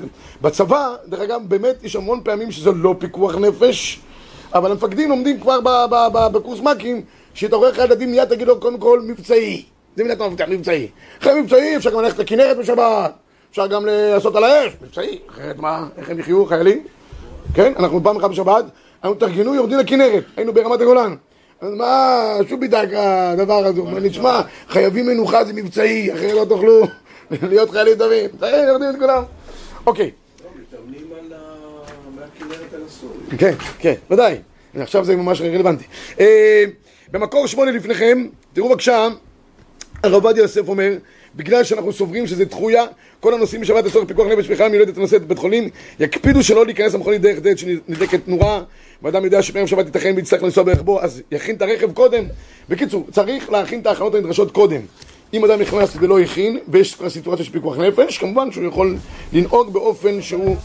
בצבא, 0.42 0.94
דרך 1.08 1.20
אגב, 1.20 1.40
באמת 1.48 1.76
יש 1.82 1.96
המון 1.96 2.20
פעמים 2.24 2.50
שזה 2.50 2.72
לא 2.72 2.94
פיקוח 2.98 3.34
נפש, 3.34 4.00
אבל 4.54 4.70
המפקדים 4.70 5.10
לומדים 5.10 5.40
כבר 5.40 5.58
בקורס 6.32 6.60
מ"כים, 6.60 7.02
שאתה 7.34 7.56
רואה 7.56 7.70
לך 7.70 7.78
ילדים 7.78 8.10
מיד 8.10 8.24
תגיד 8.24 8.46
לו 8.46 8.60
קודם 8.60 8.78
כל 8.78 9.00
מבצעי. 9.00 9.64
זה 9.96 10.04
מילת 10.04 10.20
המפתח, 10.20 10.44
מבצעי. 10.48 10.88
אחרי 11.20 11.40
מבצעי 11.40 11.76
אפשר 11.76 11.90
גם 11.90 12.00
ללכת 12.00 12.18
לכנרת 12.18 12.56
בשבת, 12.56 13.12
אפשר 13.50 13.66
גם 13.66 13.86
לעשות 13.86 14.36
על 14.36 14.44
האש, 14.44 14.72
מבצעי. 14.82 15.18
אחרת 15.30 15.58
מה, 15.58 15.86
איך 15.96 16.10
הם 16.10 16.18
יחיו, 16.18 16.46
חיילים? 16.46 16.84
כן, 17.54 17.72
אנחנו 17.78 18.02
פעם 18.02 18.16
אחת 18.16 18.30
בשבת, 18.30 18.64
היינו 19.02 19.16
התארגנו, 19.16 19.54
יורדים 19.54 19.78
לכנרת, 19.78 20.24
היינו 20.36 20.52
ברמת 20.52 20.80
הגולן. 20.80 21.14
אז 21.60 21.74
מה, 21.74 22.16
שוב 22.48 22.60
בדק 22.60 22.88
הדבר 22.94 23.66
הזה, 23.66 23.80
הוא 23.80 23.88
אומר, 23.88 24.00
נשמע, 24.00 24.40
חייבים 24.68 25.06
מנוחה 25.06 25.44
זה 25.44 25.52
מבצעי, 25.52 26.12
אחרת 26.12 26.32
לא 26.32 26.44
תוכלו 26.44 26.82
להיות 27.50 27.70
חיילים 27.70 27.98
טובים. 27.98 28.30
בסדר, 28.36 28.64
יורדים 28.68 28.90
את 28.90 28.96
כולם. 28.98 29.22
אוקיי, 29.86 30.10
הסורי. 32.90 33.38
כן, 33.38 33.54
כן, 33.78 33.94
ודאי. 34.10 34.36
עכשיו 34.74 35.04
זה 35.04 35.16
ממש 35.16 35.40
רלוונטי. 35.40 35.84
במקור 37.10 37.46
שמונה 37.46 37.70
לפניכם, 37.70 38.26
תראו 38.52 38.68
בבקשה, 38.68 39.08
הרב 40.02 40.14
עובדיה 40.14 40.42
יוסף 40.42 40.68
אומר, 40.68 40.92
בגלל 41.36 41.64
שאנחנו 41.64 41.92
סוברים 41.92 42.26
שזה 42.26 42.44
דחויה, 42.44 42.84
כל 43.20 43.34
הנוסעים 43.34 43.60
בשבת 43.60 43.84
לצורך 43.84 44.08
פיקוח 44.08 44.26
נפש 44.26 44.48
בכלל 44.48 44.68
מיועדת 44.68 44.96
הנושאת 44.96 45.22
בבית 45.22 45.38
חולים, 45.38 45.68
יקפידו 46.00 46.42
שלא 46.42 46.66
להיכנס 46.66 46.94
למכונית 46.94 47.20
דרך 47.20 47.38
דלת 47.38 47.58
שנדלקת 47.58 48.24
תנורה, 48.24 48.62
ואדם 49.02 49.24
יודע 49.24 49.42
שבערב 49.42 49.66
שבת 49.66 49.86
ייתכן 49.86 50.12
ויצטרך 50.16 50.42
לנסוע 50.42 50.64
ברכבו, 50.64 51.00
אז 51.00 51.22
יכין 51.30 51.56
את 51.56 51.62
הרכב 51.62 51.92
קודם. 51.92 52.24
בקיצור, 52.68 53.06
צריך 53.10 53.50
להכין 53.50 53.80
את 53.80 53.86
ההכנות 53.86 54.14
הנדרשות 54.14 54.50
קודם. 54.50 54.80
אם 55.34 55.44
אדם 55.44 55.60
נכנס 55.60 55.96
ולא 56.00 56.20
הכין, 56.20 56.58
ויש 56.68 56.94
כבר 56.94 57.10
סיטואציה 57.10 57.44
של 57.44 57.52
פיקוח 57.52 57.78
נפש, 57.78 58.18
כמובן 58.18 58.52
שהוא 58.52 58.64
יכול 58.64 58.96
לנהוג 59.32 59.72
באופן 59.72 60.22
שהוא... 60.22 60.56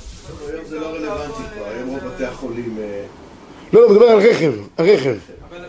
היום 0.50 0.66
זה 0.66 0.80
לא 0.80 0.86
רלוונטי 0.86 1.44
כבר, 1.54 1.66
היום 1.66 1.90
רוב 1.90 2.00
בתי 2.00 2.26
החולים... 2.26 2.78
אה, 2.80 3.02
לא, 3.74 3.82
לא, 3.82 3.90
מדבר 3.90 4.06
על 4.06 4.20
רכב, 4.20 4.54
הרכב. 4.78 5.16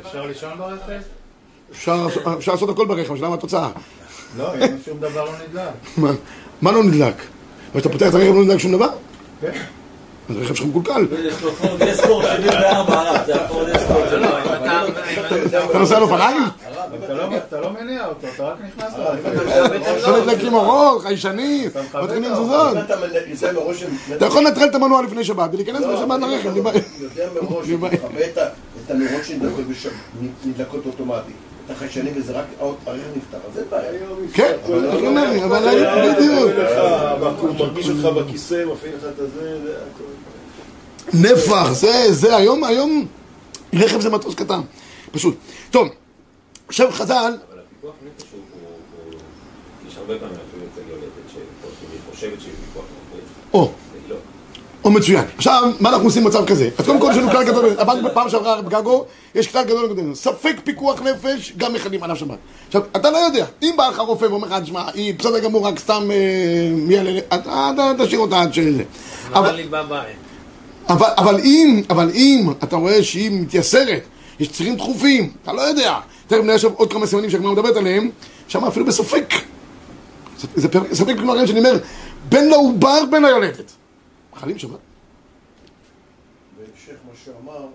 אפשר 0.07 0.27
לישון 0.27 0.59
ברכב? 0.59 1.01
אפשר 1.71 2.07
לעשות 2.53 2.69
הכל 2.69 2.87
ברכב, 2.87 3.13
השאלה 3.13 3.29
מה 3.29 3.35
התוצאה. 3.35 3.71
לא, 4.39 4.55
אם 4.55 4.77
שום 4.85 4.99
דבר 5.01 5.25
לא 5.25 5.33
נדלק. 5.49 5.69
מה- 5.97 6.11
מה 6.63 6.73
לא 6.73 6.85
נדלק? 6.85 7.15
אבל 7.73 7.81
כשאתה 7.81 7.89
פותח 7.93 8.09
את 8.09 8.15
הרכב 8.15 8.35
לא 8.35 8.45
נדלק 8.45 8.59
שום 8.59 8.73
דבר? 8.73 8.89
כן. 9.41 9.51
אז 10.29 10.37
הרכב 10.37 10.55
שלך 10.55 10.67
מקולקל. 10.67 11.07
יש 11.19 11.43
לו 11.43 11.53
פורד 11.53 11.83
אסקורט 11.83 12.25
74 12.25 13.01
הרב, 13.01 13.27
זה 13.27 13.35
הפורד 13.35 13.69
אסקורט 13.69 14.09
שלו. 14.11 14.21
לא, 14.21 14.39
אם 14.39 14.55
אתה... 14.67 15.65
אתה 15.71 15.79
נוסע 15.79 15.97
על 15.97 16.03
אופניים? 16.03 16.43
אתה 17.05 17.15
לא- 17.15 17.23
אתה 17.49 17.61
לא 17.61 17.71
מניע 17.81 18.07
אותו, 18.07 18.27
אתה 18.35 18.43
רק 18.45 18.57
נכנס 18.67 18.93
לרכב. 18.99 20.09
לא 20.09 20.21
נדלקים 20.21 20.55
אורות, 20.55 21.03
חיישנים, 21.03 21.71
מתחילים 22.03 22.35
זוזות. 22.35 22.77
אתה 24.17 24.27
יכול 24.27 24.45
לנטרל 24.45 24.69
את 24.69 24.75
המנוע 24.75 25.03
לפני 25.03 25.25
שבת 25.25 25.51
ולהיכנס 25.53 25.81
לא, 25.81 25.95
בשבת 25.97 26.21
לרכב. 26.21 26.49
אתה 26.67 26.79
יודע 27.21 27.29
מראש, 27.43 27.67
אתה 27.69 27.87
מכבה 27.97 28.25
את 28.87 28.91
הנורות 28.91 29.23
שנדלקות 29.25 30.87
אוטומטית, 30.87 31.35
את 31.67 31.71
החיישנים 31.71 32.13
וזה 32.17 32.33
רק 32.33 32.45
הרכב 32.61 32.91
נפתח, 33.17 33.39
אז 33.53 33.59
אין 33.59 33.65
בעיה. 33.71 33.93
כן, 34.33 34.53
אני 34.69 35.07
אומר, 35.07 35.45
אבל 35.45 35.69
בדיוק. 36.15 36.51
הוא 37.41 37.55
מרגיש 37.59 37.89
אותך 37.91 38.05
בכיסא, 38.17 38.65
מפעיל 38.73 38.93
לך 38.97 39.05
את 39.15 39.19
הזה, 39.19 39.59
זה 39.65 39.71
הכל. 39.95 40.05
נפח, 41.15 41.73
זה, 41.73 42.13
זה, 42.13 42.37
היום, 42.37 42.65
היום 42.65 43.07
רכב 43.75 44.01
זה 44.01 44.11
מטוס 44.11 44.35
קטן, 44.35 44.61
פשוט. 45.13 45.37
טוב, 45.71 45.89
עכשיו 46.69 46.89
חז"ל, 46.93 47.15
אבל 47.15 47.29
הפיקוח 47.61 47.95
נפש 48.07 48.25
הוא, 48.33 48.41
הוא, 48.53 48.71
הוא, 49.13 49.21
יש 49.89 49.97
הרבה 49.97 50.15
פעמים 50.19 50.37
אפילו 50.51 50.63
אצל 50.73 50.91
יולדת, 50.91 51.11
שהיא 51.33 52.01
חושבת 52.15 52.41
שהיא 52.41 52.53
פיקוח 52.67 52.85
נפש, 52.85 53.25
או, 53.55 53.71
לא. 54.09 54.17
או 54.85 54.91
מצוין. 54.91 55.25
עכשיו, 55.37 55.73
מה 55.81 55.89
אנחנו 55.89 56.05
עושים 56.05 56.25
במצב 56.25 56.47
כזה? 56.47 56.69
אז 56.79 56.87
קודם 56.87 57.01
כל 57.01 57.09
יש 57.11 57.17
לנו 57.17 57.31
כלל 57.31 57.45
גדול, 57.45 57.69
אמרנו 57.83 58.09
בפעם 58.09 58.29
שעברה 58.31 58.63
בגגו, 58.63 59.05
יש 59.35 59.47
כלל 59.47 59.65
גדול 59.65 59.89
גדול. 59.93 60.15
ספק 60.15 60.57
פיקוח 60.65 61.03
נפש, 61.03 61.53
גם 61.57 61.73
מכלים 61.73 62.03
עליו 62.03 62.17
שבת. 62.17 62.39
עכשיו, 62.67 62.83
אתה 62.97 63.11
לא 63.11 63.17
יודע, 63.19 63.47
אם 63.63 63.75
בא 63.77 63.89
לך 63.89 63.99
רופא 63.99 64.25
ואומר 64.25 64.49
לך, 64.49 64.63
תשמע, 64.63 64.85
היא 64.95 65.15
בסדר 65.19 65.39
גמור, 65.39 65.67
רק 65.67 65.79
סתם 65.79 66.09
אה, 66.11 67.39
אתה 67.71 67.93
תשאיר 68.05 68.21
אותה 68.21 68.41
עד 68.41 68.55
שזה. 68.55 68.83
אבל- 69.33 69.55
לי 69.55 69.65
בבית. 69.65 70.26
אבל, 70.89 71.09
אבל 71.19 71.41
אם, 71.41 71.83
אבל 71.91 72.11
אם 72.15 72.47
אתה 72.65 72.77
רואה 72.77 73.03
שהיא 73.05 73.31
מתייסרת, 73.31 74.03
יש 74.41 74.53
צירים 74.53 74.77
דחופים, 74.77 75.33
אתה 75.43 75.53
לא 75.53 75.61
יודע. 75.61 76.01
תכף 76.27 76.41
נראה 76.43 76.55
עכשיו 76.55 76.73
עוד 76.73 76.93
כמה 76.93 77.07
סימנים 77.07 77.31
שהגמרא 77.31 77.53
מדברת 77.53 77.77
עליהם, 77.77 78.11
שם 78.49 78.65
אפילו 78.65 78.87
בספק. 78.87 79.35
זה, 80.55 80.69
ספק 80.93 81.15
פיקוח 81.17 81.47
שאני 81.47 81.59
אומר, 81.59 81.79
בין 82.29 82.49
לעובר 82.49 83.05
בין 83.11 83.25
ליולדת. 83.25 83.73
מחלים 84.37 84.59
שבת. 84.59 84.71
בהמשך 86.59 87.01
מה 87.09 87.13
שאמר, 87.25 87.67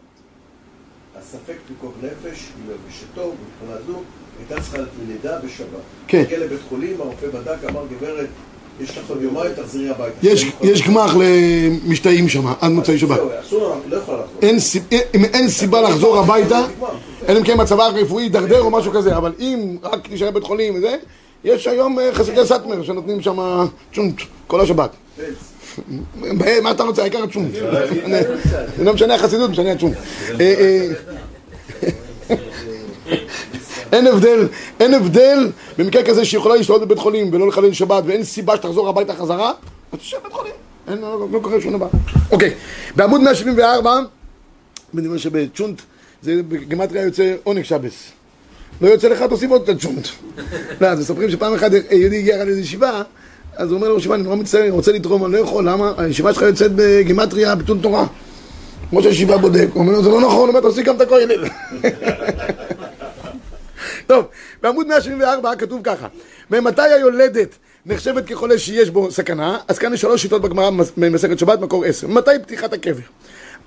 הספק 1.15 1.56
פיקוח 1.68 1.91
נפש, 2.01 2.50
בשתו, 2.88 3.34
מבחינה 3.34 3.82
זו, 3.88 4.01
הייתה 4.39 4.62
צריכה 4.62 4.77
לידה 5.08 5.39
בשבת. 5.39 5.68
כן. 6.08 6.22
הגיע 6.22 6.39
לבית 6.39 6.60
חולים, 6.70 7.01
הרופא 7.01 7.27
בדק, 7.27 7.58
אמר, 7.70 7.86
גברת, 7.88 8.30
יש 8.84 8.98
לך 8.98 9.10
עוד 9.10 9.22
יומיים, 9.22 9.52
תחזרי 9.54 9.90
הביתה. 9.90 10.28
יש, 10.28 10.46
לא 10.62 10.88
גמח 10.88 11.16
למשתאים 11.16 12.30
שם, 12.30 12.48
עד 12.62 12.72
מוצאי 12.72 13.00
שבת. 13.00 13.20
לא 13.90 13.98
אם 15.16 15.26
אין 15.26 15.50
סיבה 15.50 15.82
לחזור 15.82 16.20
הביתה, 16.20 16.66
אלא 17.30 17.40
אם 17.40 17.44
כן 17.44 17.62
מצבה 17.62 17.86
הרפואי 17.86 18.24
יידרדר 18.24 18.62
או 18.62 18.70
משהו 18.70 18.92
כזה, 18.92 19.18
אבל 19.18 19.34
אם 19.40 19.78
רק 19.84 20.08
תישאר 20.08 20.32
בבית 20.32 20.44
חולים 20.44 20.76
וזה, 20.76 20.96
יש 21.44 21.68
היום 21.68 22.00
אה, 22.00 22.14
חסידי 22.14 22.46
סאטמר 22.46 22.84
שנותנים 22.84 23.22
שם 23.22 23.66
צ'ונט 23.94 24.22
כל 24.48 24.62
השבת. 24.62 24.90
אה, 26.46 26.62
מה 26.64 26.72
אתה 26.72 26.84
רוצה? 26.84 27.02
העיקר 27.02 27.24
הצ'ונט. 27.24 27.54
זה 28.78 28.84
לא 28.86 28.94
משנה 28.94 29.16
החסידות, 29.16 29.50
משנה 29.50 29.72
הצ'ונט. 29.72 29.98
אין 33.92 34.08
הבדל, 34.08 34.48
אין 34.80 34.94
הבדל 34.94 35.50
במקרה 35.78 36.04
כזה 36.04 36.26
שיכולה 36.26 36.56
להשתות 36.56 36.82
בבית 36.82 37.00
חולים 37.00 37.30
ולא 37.34 37.48
לחלל 37.48 37.74
שבת 37.74 38.04
ואין 38.06 38.24
סיבה 38.24 38.56
שתחזור 38.56 38.90
הביתה 38.90 39.14
חזרה, 39.14 39.52
אז 39.92 40.00
תשאר 40.00 40.20
בבית 40.20 40.34
חולים, 40.34 40.54
אין, 40.88 40.98
לא, 40.98 41.28
לא 41.32 41.40
קורה 41.40 41.62
שום 41.62 41.74
דבר. 41.74 41.88
אוקיי, 42.32 42.54
בעמוד 42.96 43.22
174, 43.22 44.00
אני 44.98 45.08
אומר 45.08 45.18
שבצ'ונט 45.18 45.82
זה 46.22 46.42
בגימטריה 46.48 47.04
יוצא 47.04 47.36
עונג 47.44 47.64
שבס. 47.64 48.12
לא 48.82 48.88
יוצא 48.88 49.08
לך, 49.08 49.24
תוסיף 49.30 49.52
עוד 49.52 49.64
קצת 49.64 49.80
צ'ונט. 49.80 50.08
לא, 50.82 50.88
אז 50.88 51.00
מספרים 51.00 51.30
שפעם 51.30 51.54
אחת 51.54 51.72
יהודי 51.92 52.18
הגיע 52.18 52.44
לאיזו 52.44 52.60
ישיבה, 52.60 53.02
אז 53.56 53.70
הוא 53.70 53.76
אומר 53.76 53.90
לו, 53.90 53.98
ישיבה, 53.98 54.16
אני 54.16 54.24
נורא 54.24 54.36
מצטער, 54.36 54.62
אני 54.62 54.70
רוצה 54.70 54.92
לתרום, 54.92 55.26
אני 55.26 55.34
לא 55.34 55.38
יכול, 55.38 55.70
למה? 55.70 55.94
הישיבה 55.98 56.34
שלך 56.34 56.42
יוצאת 56.42 56.72
בגימטריה 56.76 57.56
ביטול 57.56 57.78
תורה. 57.82 58.06
ראש 58.94 59.06
הישיבה 59.06 59.38
בודק, 59.38 59.68
הוא 59.74 59.82
אומר 59.82 59.94
לו, 59.94 60.04
זה 60.04 60.10
לא 60.10 60.22
נכון, 60.22 60.40
הוא 60.40 60.48
אומר, 60.48 60.62
תוסיף 60.62 60.86
גם 60.86 60.96
את 60.96 61.02
הכולל. 61.02 61.46
טוב, 64.12 64.25
בעמוד 64.62 64.88
174 64.88 65.56
כתוב 65.56 65.82
ככה, 65.84 66.08
ממתי 66.50 66.82
היולדת 66.82 67.56
נחשבת 67.86 68.25
כחולה 68.25 68.58
שיש 68.58 68.89
בו 68.89 69.12
סכנה? 69.12 69.58
אז 69.68 69.80
כאן 69.80 69.94
יש 69.94 70.01
שלוש 70.01 70.22
שיטות 70.22 70.41
בגמרא 70.41 70.70
במסכת 70.98 71.39
שבת, 71.39 71.60
מקור 71.60 71.86
עשר. 71.86 72.08
מתי 72.08 72.32
פתיחת 72.41 72.74
הקבר? 72.74 73.01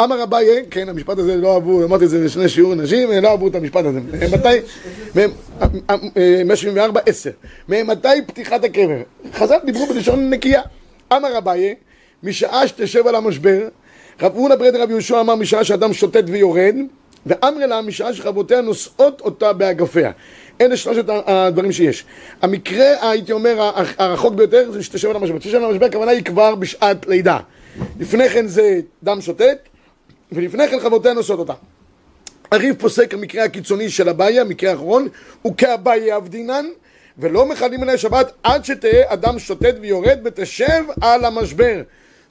אמר 0.02 0.22
אביי, 0.22 0.64
כן, 0.70 0.88
המשפט 0.88 1.18
הזה 1.18 1.36
לא 1.36 1.54
אהבו, 1.54 1.84
אמרתי 1.84 2.04
את 2.04 2.10
זה 2.10 2.24
בשני 2.24 2.48
שיעור 2.48 2.74
נשים, 2.74 3.10
לא 3.10 3.28
אהבו 3.28 3.48
את 3.48 3.54
המשפט 3.54 3.84
הזה. 3.84 4.00
מתי, 4.32 4.60
174, 6.44 7.00
10. 7.06 7.30
ממתי 7.68 8.08
פתיחת 8.26 8.64
הקבר? 8.64 9.02
חז"ל 9.34 9.58
דיברו 9.64 9.86
בלשון 9.86 10.30
נקייה. 10.30 10.62
אמר 11.12 11.38
אביי, 11.38 11.74
משעה 12.22 12.68
שתשב 12.68 13.06
על 13.06 13.14
המשבר, 13.14 13.68
רב 14.22 14.34
הונא 14.34 14.54
ברד 14.54 14.76
רב 14.76 14.90
יהושע 14.90 15.20
אמר 15.20 15.34
משעה 15.34 15.64
שאדם 15.64 15.92
שוטט 15.92 16.24
ויורד, 16.26 16.74
ואמרי 17.26 17.66
לה 17.66 17.82
משעה 17.82 18.14
שחברותיה 18.14 18.60
נושאות 18.60 19.20
אותה 19.20 19.52
באגפיה. 19.52 20.10
אלה 20.60 20.76
שלושת 20.76 21.04
הדברים 21.08 21.72
שיש. 21.72 22.04
המקרה, 22.42 23.10
הייתי 23.10 23.32
אומר, 23.32 23.70
הרחוק 23.98 24.34
ביותר 24.34 24.70
זה 24.72 24.82
שתשב 24.82 25.10
על 25.10 25.16
המשבר. 25.16 25.38
תשב 25.38 25.56
על 25.56 25.64
המשבר, 25.64 25.86
הכוונה 25.86 26.10
היא 26.10 26.24
כבר 26.24 26.54
בשעת 26.54 27.06
לידה. 27.06 27.38
לפני 28.00 28.28
כן 28.28 28.46
זה 28.46 28.80
דם 29.02 29.20
שוטט, 29.20 29.68
ולפני 30.32 30.68
כן 30.68 30.80
חברותיה 30.80 31.12
נושאות 31.12 31.38
אותה. 31.38 31.52
הריב 32.52 32.76
פוסק 32.78 33.14
המקרה 33.14 33.44
הקיצוני 33.44 33.90
של 33.90 34.08
אביי, 34.08 34.40
המקרה 34.40 34.70
האחרון, 34.70 35.08
הוא 35.42 35.54
כאביי 35.56 36.12
עבדינן, 36.12 36.66
ולא 37.18 37.46
מחלים 37.46 37.82
עליה 37.82 37.98
שבת 37.98 38.32
עד 38.42 38.64
שתהא 38.64 39.02
אדם 39.06 39.38
שוטט 39.38 39.74
ויורד 39.80 40.18
ותשב 40.24 40.84
על 41.00 41.24
המשבר. 41.24 41.82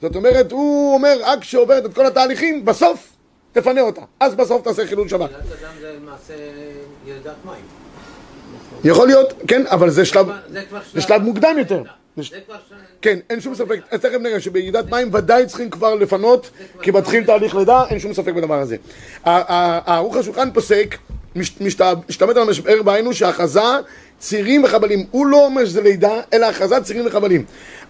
זאת 0.02 0.16
אומרת, 0.16 0.52
הוא 0.52 0.94
אומר, 0.94 1.16
רק 1.24 1.40
כשעוברת 1.40 1.86
את 1.86 1.94
כל 1.94 2.06
התהליכים, 2.06 2.64
בסוף 2.64 3.13
תפנה 3.54 3.80
אותה. 3.80 4.00
אז 4.20 4.34
בסוף 4.34 4.62
תעשה 4.62 4.86
חילול 4.86 5.08
שבת. 5.08 5.30
ירידת 5.30 5.46
אדם 5.62 5.70
זה 5.80 5.92
למעשה 6.02 6.34
ירידת 7.06 7.34
מים. 7.44 7.64
יכול 8.84 9.06
להיות, 9.06 9.32
כן, 9.48 9.62
אבל 9.66 9.90
זה 9.90 10.04
שלב, 10.04 10.26
זה 10.94 11.00
שלב 11.00 11.22
מוקדם 11.22 11.56
יותר. 11.58 11.82
כן, 13.02 13.18
אין 13.30 13.40
שום 13.40 13.54
ספק, 13.54 13.80
אז 13.90 14.00
תכף 14.00 14.18
נראה 14.20 14.40
שבירידת 14.40 14.90
מים 14.90 15.10
ודאי 15.14 15.46
צריכים 15.46 15.70
כבר 15.70 15.94
לפנות, 15.94 16.50
כי 16.82 16.90
מתחיל 16.90 17.24
תהליך 17.24 17.54
לידה, 17.54 17.84
אין 17.90 17.98
שום 17.98 18.14
ספק 18.14 18.32
בדבר 18.34 18.58
הזה. 18.58 18.76
הערוך 19.24 20.16
השולחן 20.16 20.50
פוסק, 20.52 20.96
מש- 21.36 21.60
משת- 21.60 21.80
משתמט 22.08 22.36
על 22.36 22.42
המשבר, 22.42 22.82
בהיינו 22.82 23.14
שהכרזה 23.14 23.60
צירים 24.18 24.64
וחבלים. 24.64 25.06
הוא 25.10 25.26
לא 25.26 25.44
אומר 25.44 25.64
שזה 25.64 25.82
לידה, 25.82 26.20
אלא 26.32 26.46
הכרזה 26.46 26.80
צירים 26.80 27.06
וחבלים. 27.06 27.44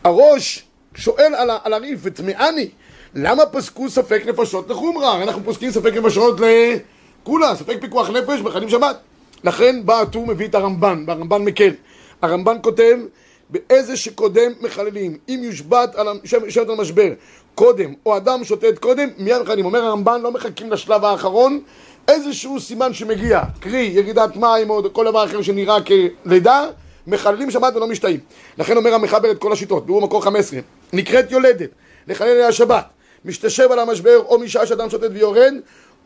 הראש 0.04 0.64
שואל 0.94 1.32
על 1.64 1.72
הריף, 1.72 1.98
וטמעני, 2.02 2.68
למה 3.14 3.46
פסקו 3.46 3.90
ספק 3.90 4.22
נפשות 4.26 4.70
לחומרה? 4.70 5.22
אנחנו 5.22 5.44
פוסקים 5.44 5.70
ספק 5.70 5.92
נפשות 5.94 6.40
לכולה, 6.40 7.56
ספק 7.56 7.76
פיקוח 7.80 8.10
נפש 8.10 8.40
בחלים 8.40 8.68
שבת. 8.68 8.96
לכן 9.44 9.86
בא 9.86 10.00
הטור 10.00 10.26
מביא 10.26 10.48
את 10.48 10.54
הרמב"ן, 10.54 11.04
והרמב"ן 11.06 11.42
מקל. 11.42 11.70
הרמב"ן 12.22 12.56
כותב, 12.62 12.96
באיזה 13.50 13.96
שקודם 13.96 14.52
מחללים, 14.60 15.18
אם 15.28 15.40
יושבת 15.42 15.94
על, 15.94 16.06
יושבת 16.44 16.68
על 16.68 16.74
משבר 16.74 17.08
קודם, 17.54 17.94
או 18.06 18.16
אדם 18.16 18.44
שוטט 18.44 18.78
קודם, 18.78 19.08
מיד 19.18 19.42
מחללים. 19.42 19.64
אומר 19.64 19.84
הרמב"ן, 19.84 20.20
לא 20.20 20.32
מחכים 20.32 20.72
לשלב 20.72 21.04
האחרון, 21.04 21.60
איזשהו 22.08 22.60
סימן 22.60 22.94
שמגיע, 22.94 23.42
קרי 23.60 23.90
ירידת 23.94 24.36
מים 24.36 24.70
או 24.70 24.82
כל 24.92 25.04
דבר 25.04 25.24
אחר 25.24 25.42
שנראה 25.42 25.78
כלידה, 26.24 26.66
מחללים 27.06 27.50
שבת 27.50 27.76
ולא 27.76 27.86
משתאים. 27.86 28.20
לכן 28.58 28.76
אומר 28.76 28.94
המחבר 28.94 29.30
את 29.30 29.38
כל 29.38 29.52
השיטות, 29.52 29.84
והוא 29.86 30.02
מקור 30.02 30.24
15, 30.24 30.60
נקראת 30.92 31.30
יולדת, 31.30 31.70
לחלל 32.08 32.28
עליה 32.28 32.52
שבת, 32.52 32.84
משתשב 33.24 33.72
על 33.72 33.78
המשבר 33.78 34.18
או 34.26 34.38
משעה 34.38 34.66
שאדם 34.66 34.90
שוטט 34.90 35.10
ויורד, 35.12 35.54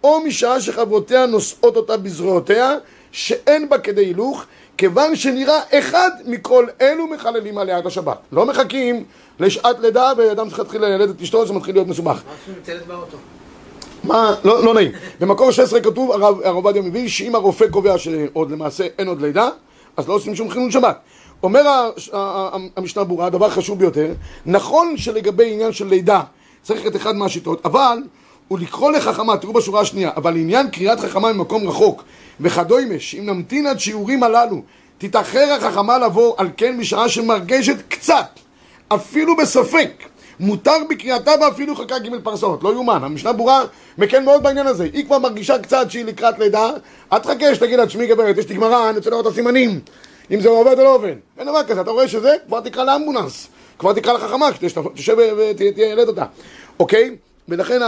או 0.04 0.20
משעה 0.20 0.60
שחברותיה 0.60 1.26
נושאות 1.26 1.76
אותה 1.76 1.96
בזרועותיה, 1.96 2.74
שאין 3.12 3.68
בה 3.68 3.78
כדי 3.78 4.04
הילוך, 4.04 4.44
כיוון 4.78 5.16
שנראה 5.16 5.60
אחד 5.70 6.10
מכל 6.24 6.66
אלו 6.80 7.06
מחללים 7.06 7.58
עליה 7.58 7.78
את 7.78 7.86
השבת. 7.86 8.18
לא 8.32 8.46
מחכים 8.46 9.04
לשעת 9.40 9.78
לידה 9.80 10.12
ואדם 10.16 10.48
צריך 10.48 10.58
להתחיל 10.58 10.84
לילד 10.84 11.10
את 11.10 11.20
אשתו, 11.20 11.46
זה 11.46 11.52
מתחיל 11.52 11.74
להיות 11.74 11.88
מסובך. 11.88 12.22
מה 14.04 14.34
לא, 14.44 14.64
לא 14.64 14.74
נעים. 14.74 14.92
במקור 15.20 15.50
16 15.50 15.80
כתוב, 15.80 16.12
הרב 16.12 16.40
עובדיה 16.44 16.82
מביא, 16.82 17.08
שאם 17.08 17.34
הרופא 17.34 17.68
קובע 17.68 17.98
שעוד 17.98 18.50
למעשה 18.50 18.86
אין 18.98 19.08
עוד 19.08 19.20
לידה, 19.20 19.48
אז 19.96 20.08
לא 20.08 20.14
עושים 20.14 20.36
שום 20.36 20.50
חילול 20.50 20.70
שבת. 20.70 20.98
אומר 21.42 21.90
המשנה 22.76 23.04
ברורה, 23.04 23.26
הדבר 23.26 23.50
חשוב 23.50 23.78
ביותר, 23.78 24.12
נכון 24.46 24.96
שלגבי 24.96 25.52
עניין 25.52 25.72
של 25.72 25.86
לידה 25.86 26.20
צריך 26.68 26.86
את 26.86 26.96
אחד 26.96 27.16
מהשיטות, 27.16 27.66
אבל 27.66 27.98
הוא 28.48 28.58
לקרוא 28.58 28.92
לחכמה, 28.92 29.36
תראו 29.36 29.52
בשורה 29.52 29.80
השנייה, 29.80 30.10
אבל 30.16 30.34
לעניין 30.34 30.70
קריאת 30.70 31.00
חכמה 31.00 31.32
ממקום 31.32 31.68
רחוק 31.68 32.02
וכדוימש, 32.40 33.14
אם 33.14 33.26
נמתין 33.26 33.66
עד 33.66 33.80
שיעורים 33.80 34.22
הללו, 34.22 34.62
תתאחר 34.98 35.52
החכמה 35.52 35.98
לבוא 35.98 36.34
על 36.36 36.48
כן 36.56 36.76
משעה 36.76 37.08
שמרגשת 37.08 37.76
קצת, 37.88 38.26
אפילו 38.88 39.36
בספק, 39.36 39.90
מותר 40.40 40.76
בקריאתה 40.90 41.32
ואפילו 41.40 41.76
חכה 41.76 41.98
ג' 41.98 42.08
פרסות, 42.22 42.62
לא 42.62 42.72
יאומן, 42.72 43.04
המשנה 43.04 43.32
ברורה 43.32 43.62
מקל 43.98 44.20
מאוד 44.20 44.42
בעניין 44.42 44.66
הזה, 44.66 44.84
היא 44.92 45.04
כבר 45.04 45.18
מרגישה 45.18 45.58
קצת 45.58 45.90
שהיא 45.90 46.04
לקראת 46.04 46.38
לידה, 46.38 46.70
אל 47.12 47.18
תחכה 47.18 47.54
שתגיד 47.54 47.78
לה, 47.78 47.86
תשמעי 47.86 48.06
גברת, 48.06 48.38
יש 48.38 48.48
לי 48.48 48.54
גמרא, 48.54 48.88
אני 48.88 48.98
רוצה 48.98 49.10
לראות 49.10 49.26
את 49.26 49.32
הסימנים, 49.32 49.80
אם 50.30 50.40
זה 50.40 50.48
עובד 50.48 50.78
או 50.78 50.84
לא 50.84 50.94
עובד, 50.94 51.14
אין 51.38 51.46
דבר 51.46 51.62
כזה, 51.62 51.80
אתה 51.80 51.90
רואה 51.90 52.08
שזה, 52.08 52.34
כבר 52.46 52.60
תקרא 52.60 52.84
לאמבולנס, 52.84 53.48
כבר 53.78 53.92
תקרא 53.92 54.12
לחכמה, 54.12 54.48
שתשב 54.54 55.16
ותלד 55.38 56.08
אותה, 56.08 56.24
אוקיי? 56.80 57.16
ולכן 57.48 57.80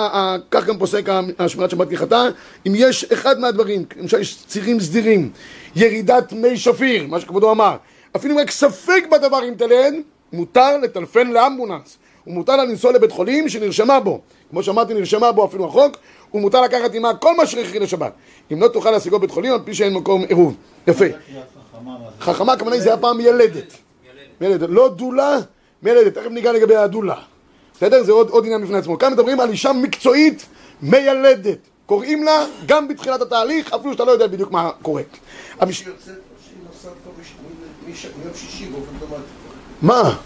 כך 0.50 0.66
גם 0.66 0.78
פוסק 0.78 1.08
השמירת 1.38 1.70
שבת 1.70 1.88
כהלכתה, 1.88 2.28
אם 2.66 2.72
יש 2.74 3.04
אחד 3.04 3.40
מהדברים, 3.40 3.84
למשל 3.96 4.20
יש 4.20 4.44
צירים 4.46 4.80
סדירים, 4.80 5.30
ירידת 5.76 6.32
מי 6.32 6.56
שפיר, 6.56 7.06
מה 7.06 7.20
שכבודו 7.20 7.50
אמר, 7.50 7.76
אפילו 8.16 8.34
אם 8.34 8.40
רק 8.40 8.50
ספק 8.50 9.04
בדבר 9.12 9.48
אם 9.48 9.54
תלד, 9.54 9.94
מותר 10.32 10.78
לטלפן 10.78 11.30
לאמבולנס, 11.30 11.98
ומותר 12.26 12.56
לה 12.56 12.64
לנסוע 12.64 12.92
לבית 12.92 13.12
חולים 13.12 13.48
שנרשמה 13.48 14.00
בו, 14.00 14.20
כמו 14.50 14.62
שאמרתי 14.62 14.94
נרשמה 14.94 15.32
בו 15.32 15.44
אפילו 15.44 15.66
החוק, 15.66 15.96
ומותר 16.34 16.60
לקחת 16.60 16.94
עימה 16.94 17.14
כל 17.14 17.36
מה 17.36 17.46
שהכרחי 17.46 17.78
לשבת, 17.78 18.12
אם 18.52 18.62
לא 18.62 18.68
תוכל 18.68 18.90
להשיגו 18.90 19.18
בבית 19.18 19.30
חולים 19.30 19.52
על 19.52 19.58
פי 19.64 19.74
שאין 19.74 19.94
מקום 19.94 20.24
עירוב, 20.28 20.56
יפה, 20.86 21.04
חכמה 22.20 22.52
הכוונה 22.52 22.74
היא 22.74 22.82
זה 22.82 22.88
היה 22.88 22.98
פעם 22.98 23.20
ילדת, 23.20 23.72
ילדת, 24.40 24.68
לא 24.72 24.88
דולה, 24.88 25.38
מילדת, 25.82 26.14
תכף 26.14 26.30
ניגע 26.30 26.52
לגבי 26.52 26.76
הדולה 26.76 27.16
בסדר? 27.80 28.02
זה 28.04 28.12
עוד, 28.12 28.30
עוד 28.30 28.44
עניין 28.44 28.62
בפני 28.64 28.78
עצמו. 28.78 28.98
כאן 28.98 29.12
מדברים 29.12 29.40
על 29.40 29.50
אישה 29.50 29.72
מקצועית 29.72 30.46
מיילדת. 30.82 31.58
קוראים 31.86 32.22
לה 32.24 32.32
גם 32.66 32.88
בתחילת 32.88 33.22
התהליך, 33.22 33.72
אפילו 33.72 33.92
שאתה 33.92 34.04
לא 34.04 34.10
יודע 34.10 34.26
בדיוק 34.26 34.50
מה 34.52 34.70
קורה. 34.82 35.02
המש... 35.60 35.78
שהיא 35.78 35.88
יוצאת, 35.88 36.08
או 36.08 36.14
שהיא 36.44 36.56
נוסעת 36.68 36.92
כבר 37.02 37.12
מש- 37.20 37.32
מ- 37.86 37.90
מש- 37.92 38.06
מיום 38.22 38.34
שישי 38.34 38.66
באופן 38.66 38.86
אוטומטי. 39.00 39.22
מה? 39.82 40.16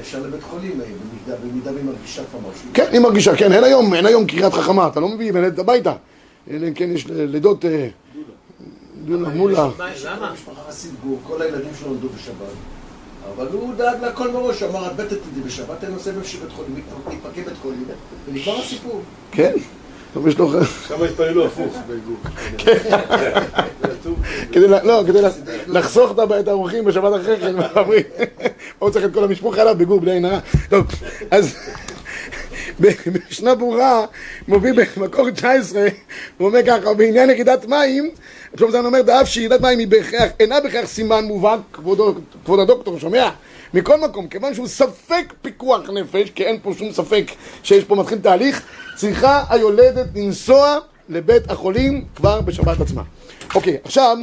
ישר 0.00 0.22
לבית 0.22 0.42
חולים, 0.42 0.80
במידה- 0.80 1.40
והיא 1.74 1.84
מרגישה 1.84 2.22
כבר 2.30 2.50
משהו. 2.50 2.68
כן, 2.74 2.86
היא 2.92 3.00
מרגישה, 3.00 3.36
כן, 3.36 3.52
אין 3.52 3.64
היום, 3.64 3.94
אין 3.94 4.06
היום 4.06 4.26
קריאת 4.26 4.52
חכמה, 4.52 4.86
אתה 4.88 5.00
לא 5.00 5.08
מביא 5.08 5.32
מילדת 5.32 5.58
הביתה. 5.58 5.92
אלא 6.50 6.68
אם 6.68 6.74
כן 6.74 6.90
יש 6.90 7.06
לידות... 7.06 7.64
אה, 7.64 7.88
דולה, 9.04 9.28
מולה. 9.28 9.68
מה- 9.78 9.86
למה? 10.04 10.34
כל 11.26 11.42
הילדים 11.42 11.70
שלו 11.80 11.88
נולדו 11.88 12.08
בשבת. 12.08 12.77
אבל 13.36 13.46
הוא 13.52 13.74
דאג 13.74 13.96
להכל 14.02 14.30
מראש, 14.30 14.62
אמר, 14.62 14.86
את 14.86 14.96
בטח 14.96 15.16
תדעי 15.30 15.42
בשבת, 15.46 15.84
אין 15.84 15.92
נושא 15.92 16.10
בבית 16.10 16.52
חולים, 16.56 16.74
ניפקד 17.08 17.44
בית 17.48 17.58
חולים, 17.62 17.84
ונגמר 18.28 18.58
הסיפור. 18.58 19.02
כן? 19.32 19.52
טוב, 20.14 20.28
יש 20.28 20.38
לו... 20.38 20.50
שם 20.88 21.02
התפללו 21.02 21.46
הפוך 21.46 21.76
בגור. 21.88 22.16
כדי, 24.52 24.68
לא, 24.68 25.02
כדי 25.06 25.22
לה- 25.22 25.28
לחסוך 25.66 26.12
את 26.40 26.48
האורחים 26.48 26.84
בשבת 26.84 27.20
אחרי 27.20 27.40
כן, 27.40 27.56
מה 27.58 27.68
אומרים? 27.76 28.02
הוא 28.78 28.90
צריך 28.90 29.04
את 29.04 29.14
כל 29.14 29.24
המשפוך 29.24 29.58
עליו 29.58 29.74
בגור 29.78 30.00
בלי 30.00 30.10
עין 30.10 30.24
הרע. 30.24 30.38
טוב, 30.70 30.86
אז 31.30 31.56
במשנה 32.80 33.54
ברורה, 33.54 34.04
מוביל 34.48 34.84
במקור 34.96 35.30
19, 35.30 35.86
הוא 36.38 36.48
אומר 36.48 36.60
ככה, 36.66 36.94
בעניין 36.94 37.30
ירידת 37.30 37.66
מים, 37.66 38.10
שלמה 38.58 38.70
זמן 38.70 38.84
אומר, 38.86 39.02
דאף 39.02 39.28
שירידת 39.28 39.60
מים 39.60 39.78
היא 39.78 39.88
בהכרח, 39.88 40.30
אינה 40.40 40.60
בהכרח 40.60 40.86
סימן 40.86 41.24
מובהק, 41.24 41.60
כבודו- 41.72 42.14
כבוד 42.44 42.60
הדוקטור, 42.60 42.98
שומע? 42.98 43.30
מכל 43.74 44.00
מקום, 44.00 44.28
כיוון 44.28 44.54
שהוא 44.54 44.66
ספק 44.66 45.32
פיקוח 45.42 45.90
נפש, 45.90 46.30
כי 46.30 46.44
אין 46.44 46.58
פה 46.62 46.72
שום 46.78 46.92
ספק 46.92 47.24
שיש 47.62 47.84
פה 47.84 47.94
מתחיל 47.94 48.18
תהליך, 48.18 48.62
צריכה 48.96 49.44
היולדת 49.48 50.06
לנסוע 50.14 50.78
לבית 51.08 51.50
החולים 51.50 52.04
כבר 52.16 52.40
בשבת 52.40 52.80
עצמה. 52.80 53.02
אוקיי, 53.54 53.76
עכשיו, 53.84 54.16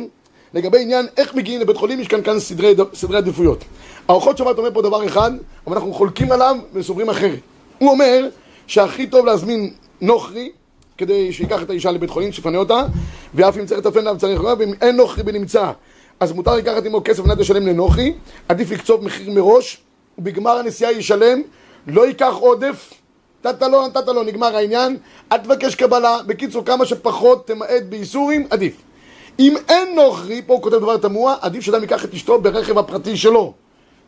לגבי 0.54 0.82
עניין 0.82 1.08
איך 1.18 1.36
מגיעים 1.36 1.62
לבית 1.62 1.77
חולים, 1.77 2.00
יש 2.00 2.08
כאן 2.08 2.24
כאן 2.24 2.39
סדרי, 2.39 2.75
סדרי 2.94 3.18
עדיפויות. 3.18 3.63
האורחות 4.08 4.38
שבת 4.38 4.58
אומר 4.58 4.74
פה 4.74 4.82
דבר 4.82 5.06
אחד, 5.06 5.32
אבל 5.68 5.75
אנחנו 5.75 5.94
חולקים 5.94 6.32
עליו 6.32 6.58
וסוברים 6.74 7.10
אחרת. 7.10 7.39
הוא 7.77 7.89
אומר 7.89 8.27
שהכי 8.68 9.08
טוב 9.08 9.25
להזמין 9.25 9.74
נוכרי, 10.01 10.51
כדי 10.98 11.34
שייקח 11.34 11.62
את 11.62 11.70
האישה 11.70 11.92
לבית 11.92 12.10
חולים, 12.10 12.32
שיפנה 12.32 12.58
אותה, 12.58 12.86
ואף 13.34 13.58
אם 13.58 13.66
צריך 13.66 13.80
לטפל 13.80 14.00
עליו 14.00 14.16
צריך 14.18 14.40
לומר, 14.40 14.54
ואם 14.60 14.74
אין 14.82 14.96
נוכרי 14.96 15.24
בנמצא, 15.24 15.72
אז 16.20 16.32
מותר 16.32 16.56
לקחת 16.56 16.86
עמו 16.86 17.02
כסף 17.04 17.25
מנת 17.25 17.38
לשלם 17.38 17.68
לנוכרי, 17.68 18.14
עדיף 18.50 18.72
לקצוב 18.72 19.04
מחיר 19.04 19.32
מראש, 19.32 19.78
ובגמר 20.18 20.52
הנסיעה 20.52 20.92
ישלם, 20.92 21.42
לא 21.88 22.08
ייקח 22.08 22.34
עודף, 22.40 22.94
נתת 23.46 23.62
לו, 23.62 23.88
נתת 23.88 24.08
לו, 24.08 24.24
נגמר 24.24 24.55
העניין, 24.55 24.98
אל 25.31 25.38
תבקש 25.38 25.75
קבלה, 25.75 26.18
בקיצור 26.27 26.66
כמה 26.66 26.86
שפחות 26.86 27.48
תמעט 27.48 27.84
באיסורים, 27.90 28.48
עדיף. 28.50 28.74
אם 29.40 29.55
אין 29.70 29.96
נוכרי, 29.96 30.42
פה 30.46 30.53
הוא 30.53 30.62
כותב 30.62 30.75
דבר 30.75 30.98
תמוה, 30.98 31.36
עדיף 31.42 31.64
שאדם 31.64 31.81
ייקח 31.81 32.05
את 32.05 32.14
אשתו 32.14 32.42
ברכב 32.42 32.77
הפרטי 32.77 33.18
שלו. 33.18 33.53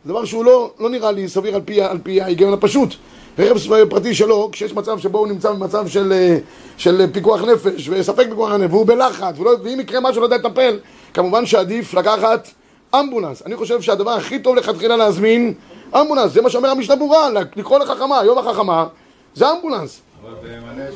זה 0.04 0.10
דבר 0.10 0.24
שהוא 0.24 0.44
לא, 0.44 0.70
לא 0.78 0.90
נראה 0.90 1.12
לי 1.12 1.28
סביר 1.28 1.54
על 1.54 1.60
פי, 1.64 1.82
על 1.82 1.98
פי 2.02 2.20
ההיגיון 2.20 2.52
הפשוט. 2.52 2.94
רכב 3.38 3.56
פרטי 3.90 4.14
שלו, 4.14 4.48
כשיש 4.52 4.74
מצב 4.74 4.98
שבו 4.98 5.18
הוא 5.18 5.28
נמצא 5.28 5.52
במצב 5.52 5.88
של, 5.88 6.12
אה, 6.12 6.38
של 6.76 7.06
פיקוח 7.12 7.42
נפש 7.42 7.88
וספק 7.88 8.26
פיקוח 8.28 8.52
נפש, 8.52 8.70
והוא 8.70 8.86
בלחץ, 8.86 9.38
ולא, 9.38 9.50
ואם 9.62 9.80
יקרה 9.80 10.00
משהו 10.00 10.20
לא 10.20 10.26
יודע 10.26 10.36
לטפל, 10.36 10.78
כמובן 11.14 11.46
שעדיף 11.46 11.94
לקחת 11.94 12.48
אמבולנס. 12.94 13.42
אני 13.46 13.56
חושב 13.56 13.80
שהדבר 13.80 14.10
הכי 14.10 14.38
טוב 14.38 14.56
לכתחילה 14.56 14.96
להזמין 14.96 15.54
אמבולנס, 16.00 16.32
זה 16.32 16.42
מה 16.42 16.50
שאומר 16.50 16.70
המשנה 16.70 16.96
ברורה, 16.96 17.28
לקרוא 17.56 17.78
לחכמה, 17.78 18.20
יום 18.24 18.38
החכמה, 18.38 18.86
זה 19.34 19.52
אמבולנס. 19.52 20.00
אבל 20.22 20.34
ישועה. 20.42 20.90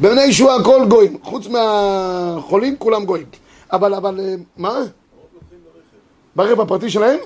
בבני 0.00 0.22
ישועה 0.22 0.56
הכל 0.56 0.84
גויים, 0.88 1.18
חוץ 1.22 1.46
מהחולים 1.46 2.76
כולם 2.78 3.04
גויים. 3.04 3.26
אבל, 3.72 3.94
אבל, 3.94 4.20
אה, 4.20 4.34
מה? 4.56 4.78
ברכב 6.36 6.60
הפרטי 6.60 6.90
שלהם? 6.90 7.18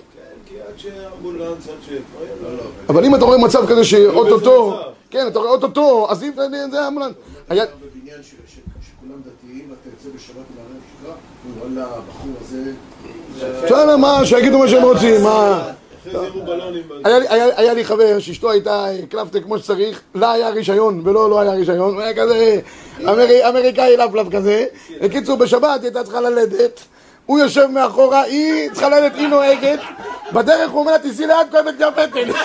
כן, 0.78 0.90
כי 0.90 0.96
עד 0.98 1.10
שאמבולנס, 1.12 1.68
עד 1.68 1.74
ש... 1.86 1.90
לא, 2.42 2.56
לא. 2.56 2.62
אבל 2.88 3.04
אם 3.04 3.14
אתה 3.14 3.24
רואה 3.24 3.38
מצב 3.38 3.66
כזה 3.66 3.84
שאו-טו-טו. 3.84 4.76
כן, 5.10 5.26
אתה 5.26 5.38
רואה 5.38 5.50
אוטוטו, 5.50 6.06
אז 6.10 6.22
אם 6.22 6.30
זה 6.70 6.88
אמבולנס. 6.88 7.12
היה- 7.48 7.64
בבניין 7.66 8.20
שכולם 8.22 9.20
דתיים, 9.20 9.70
ואתה 9.70 9.88
יוצא 10.06 10.16
בשבת 10.16 10.36
עם 10.36 10.58
הרכב 10.58 10.82
שגרה, 11.00 11.14
וואלה, 11.60 11.96
הבחור 11.96 12.30
הזה... 12.40 12.72
בסדר, 13.64 13.96
מה, 13.96 14.26
שיגידו 14.26 14.58
מה 14.58 14.68
שהם 14.68 14.82
רוצים, 14.82 15.22
מה... 15.22 15.70
היה 17.54 17.74
לי- 17.74 17.84
חבר 17.84 18.18
שאשתו 18.18 18.50
הייתה 18.50 18.86
קלפטע 19.08 19.40
כמו 19.40 19.58
שצריך, 19.58 20.00
לה 20.14 20.32
היה 20.32 20.48
רישיון 20.50 21.00
ולא 21.04 21.30
לא 21.30 21.40
היה 21.40 21.52
רישיון, 21.52 21.94
הוא 21.94 22.00
היה 22.00 22.14
כזה 22.14 22.60
אמרי- 23.00 23.48
אמריקאי 23.48 23.96
לפלף 23.96 24.26
כזה. 24.32 24.66
בקיצור, 25.02 25.36
בשבת 25.36 25.62
היא 25.80 25.88
הייתה 25.88 26.02
צריכה 26.04 26.20
ללדת, 26.20 26.80
הוא 27.26 27.38
יושב 27.38 27.66
מאחורה, 27.66 28.22
היא 28.22 28.70
צריכה 28.70 28.88
ללדת, 28.88 29.14
היא 29.14 29.28
נוהגת, 29.28 29.80
בדרך 30.32 30.70
הוא 30.70 30.80
אומר 30.80 30.92
לה, 30.92 30.98
תיסעי 30.98 31.26
לאט, 31.26 31.50
כואבת 31.50 31.74
לי 31.78 31.84
הבטן. 31.84 32.30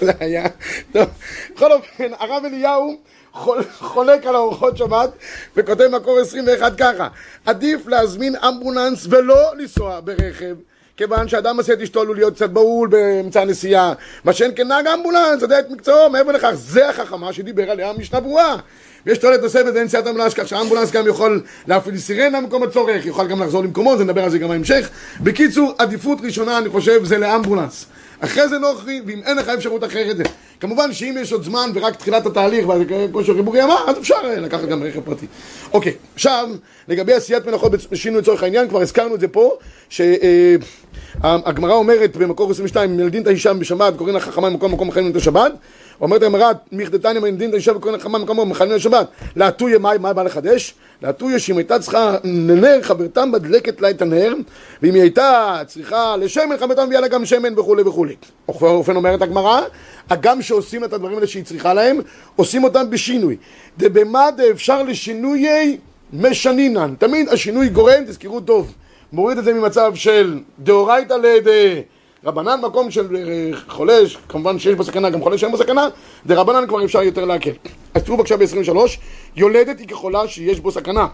זה 0.00 0.12
היה, 0.20 0.46
טוב, 0.92 1.08
בכל 1.54 1.72
אופן, 1.72 2.10
הרב 2.18 2.44
אליהו 2.44 2.96
חול- 3.32 3.64
חולק 3.78 4.26
על 4.26 4.36
ארוחות 4.36 4.76
שבת 4.76 5.10
וכותב 5.56 5.86
מקור 5.92 6.18
21 6.18 6.72
ככה 6.78 7.08
עדיף 7.46 7.86
להזמין 7.86 8.36
אמבולנס 8.36 9.06
ולא 9.10 9.56
לנסוע 9.56 10.00
ברכב 10.04 10.56
כיוון 10.96 11.28
שאדם 11.28 11.56
עושה 11.56 11.72
את 11.72 11.80
אשתו 11.80 12.00
עלול 12.00 12.16
להיות 12.16 12.34
קצת 12.34 12.50
בהול 12.50 12.88
באמצע 12.88 13.40
הנסיעה. 13.40 13.92
מה 14.24 14.32
שאין 14.32 14.52
כנהג 14.56 14.86
אמבולנס, 14.86 15.42
יודע 15.42 15.58
את 15.58 15.70
מקצועו, 15.70 16.10
מעבר 16.10 16.32
לכך 16.32 16.50
זה 16.54 16.88
החכמה 16.88 17.32
שדיבר 17.32 17.70
עליה 17.70 17.92
משנה 17.92 18.20
ברורה 18.20 18.56
ויש 19.06 19.18
תועלת 19.18 19.42
נוספת 19.42 19.74
לנסיעת 19.74 20.06
אמבולנס 20.06 20.34
כך 20.34 20.48
שהאמבולנס 20.48 20.90
גם 20.90 21.06
יכול 21.06 21.42
להפעיל 21.66 21.98
סירנה 21.98 22.40
במקום 22.40 22.62
הצורך 22.62 23.06
יוכל 23.06 23.26
גם 23.26 23.42
לחזור 23.42 23.62
למקומו, 23.62 23.96
זה 23.96 24.04
נדבר 24.04 24.24
על 24.24 24.30
זה 24.30 24.38
גם 24.38 24.48
בהמשך 24.48 24.90
בקיצור, 25.20 25.74
עדיפות 25.78 26.18
ראשונה 26.24 26.58
אני 26.58 26.68
חושב 26.68 27.04
זה 27.04 27.18
לאמבולנס 27.18 27.86
אחרי 28.20 28.48
זה 28.48 28.58
נוכרי, 28.58 29.00
ואם 29.06 29.20
אין 29.26 29.36
לך 29.36 29.48
אפשרות 29.48 29.84
אחרת. 29.84 30.16
כמובן 30.60 30.92
שאם 30.92 31.16
יש 31.20 31.32
עוד 31.32 31.44
זמן 31.44 31.70
ורק 31.74 31.96
תחילת 31.96 32.26
התהליך, 32.26 32.66
וכמו 32.68 33.24
שריבורי 33.24 33.62
אמר, 33.62 33.84
אז 33.88 33.98
אפשר 33.98 34.14
אה, 34.24 34.40
לקחת 34.40 34.68
גם 34.68 34.82
רכב 34.82 35.00
פרטי. 35.00 35.26
אוקיי, 35.72 35.92
עכשיו, 36.14 36.48
לגבי 36.88 37.12
עשיית 37.12 37.46
מלאכות 37.46 37.72
בשינוי 37.90 38.20
לצורך 38.20 38.42
העניין, 38.42 38.68
כבר 38.68 38.80
הזכרנו 38.80 39.14
את 39.14 39.20
זה 39.20 39.28
פה, 39.28 39.56
שהגמרא 39.88 41.72
אומרת 41.72 42.16
במקור 42.16 42.50
22, 42.50 42.96
מלדין 42.96 43.22
את 43.22 43.26
האישה 43.26 43.54
בשבת, 43.54 43.96
קוראים 43.96 44.14
לה 44.14 44.20
חכמה 44.20 44.50
ממקום 44.50 44.70
למקום 44.70 44.88
מחללים 44.88 45.10
את 45.10 45.16
השבת. 45.16 45.52
אומרת 46.00 46.22
הגמרא, 46.22 46.52
האישה 47.52 47.76
וקוראים 47.76 47.94
לה 47.94 48.00
חכמה 48.00 48.18
ממקום 48.18 48.50
מחללים 48.50 48.72
את 48.72 48.76
השבת. 48.76 49.06
להטויה, 49.36 49.78
מה 49.78 49.98
מה 49.98 50.12
בא 50.12 50.22
לחדש? 50.22 50.74
להטויה 51.02 51.38
שאם 51.38 51.56
הייתה 51.56 51.78
צריכה 51.78 52.16
לנר, 52.24 52.78
חברתה 52.82 53.24
מדלקת 53.24 53.80
לה 53.80 53.90
את 53.90 54.02
הנר, 54.02 54.34
ואם 54.82 54.94
היא 54.94 55.02
הייתה 55.02 55.60
צריכה 55.66 56.16
לשמן, 56.16 56.56
חברתה 56.60 56.86
מביאה 56.86 57.00
לה 57.00 57.08
גם 57.08 57.24
שמן 57.24 57.58
וכולי 57.58 57.82
וכולי. 57.82 58.14
אופן 58.48 58.96
אומרת 58.96 59.22
הגמרא, 59.22 59.60
הגם 60.10 60.42
שעושים 60.42 60.84
את 60.84 60.92
הדברים 60.92 61.16
האלה 61.16 61.26
שהיא 61.26 61.44
צריכה 61.44 61.74
להם, 61.74 62.00
עושים 62.36 62.64
אותם 62.64 62.90
בשינוי. 62.90 63.36
דבמה 63.78 64.30
דאפשר 64.36 64.82
לשינויי 64.82 65.78
משנינן. 66.12 66.94
תמיד 66.98 67.28
השינוי 67.28 67.68
גורם, 67.68 68.04
תזכרו 68.06 68.40
טוב, 68.40 68.74
מוריד 69.12 69.38
את 69.38 69.44
זה 69.44 69.54
ממצב 69.54 69.92
של 69.94 70.38
דאורייתא 70.58 71.14
לד... 71.14 71.48
רבנן 72.24 72.60
מקום 72.60 72.90
של 72.90 73.16
אה, 73.16 73.50
חולה, 73.68 73.98
כמובן 74.28 74.58
שיש 74.58 74.74
בו 74.74 74.84
סכנה, 74.84 75.10
גם 75.10 75.22
חולה 75.22 75.38
שאין 75.38 75.52
בו 75.52 75.58
סכנה, 75.58 75.88
דרבנן 76.26 76.66
כבר 76.68 76.84
אפשר 76.84 77.02
יותר 77.02 77.24
להקל. 77.24 77.50
אז 77.94 78.02
תראו 78.02 78.16
בבקשה 78.16 78.36
ב-23, 78.36 78.76
יולדת 79.36 79.78
היא 79.78 79.88
כחולה 79.88 80.28
שיש 80.28 80.60
בו 80.60 80.70
סכנה. 80.70 81.06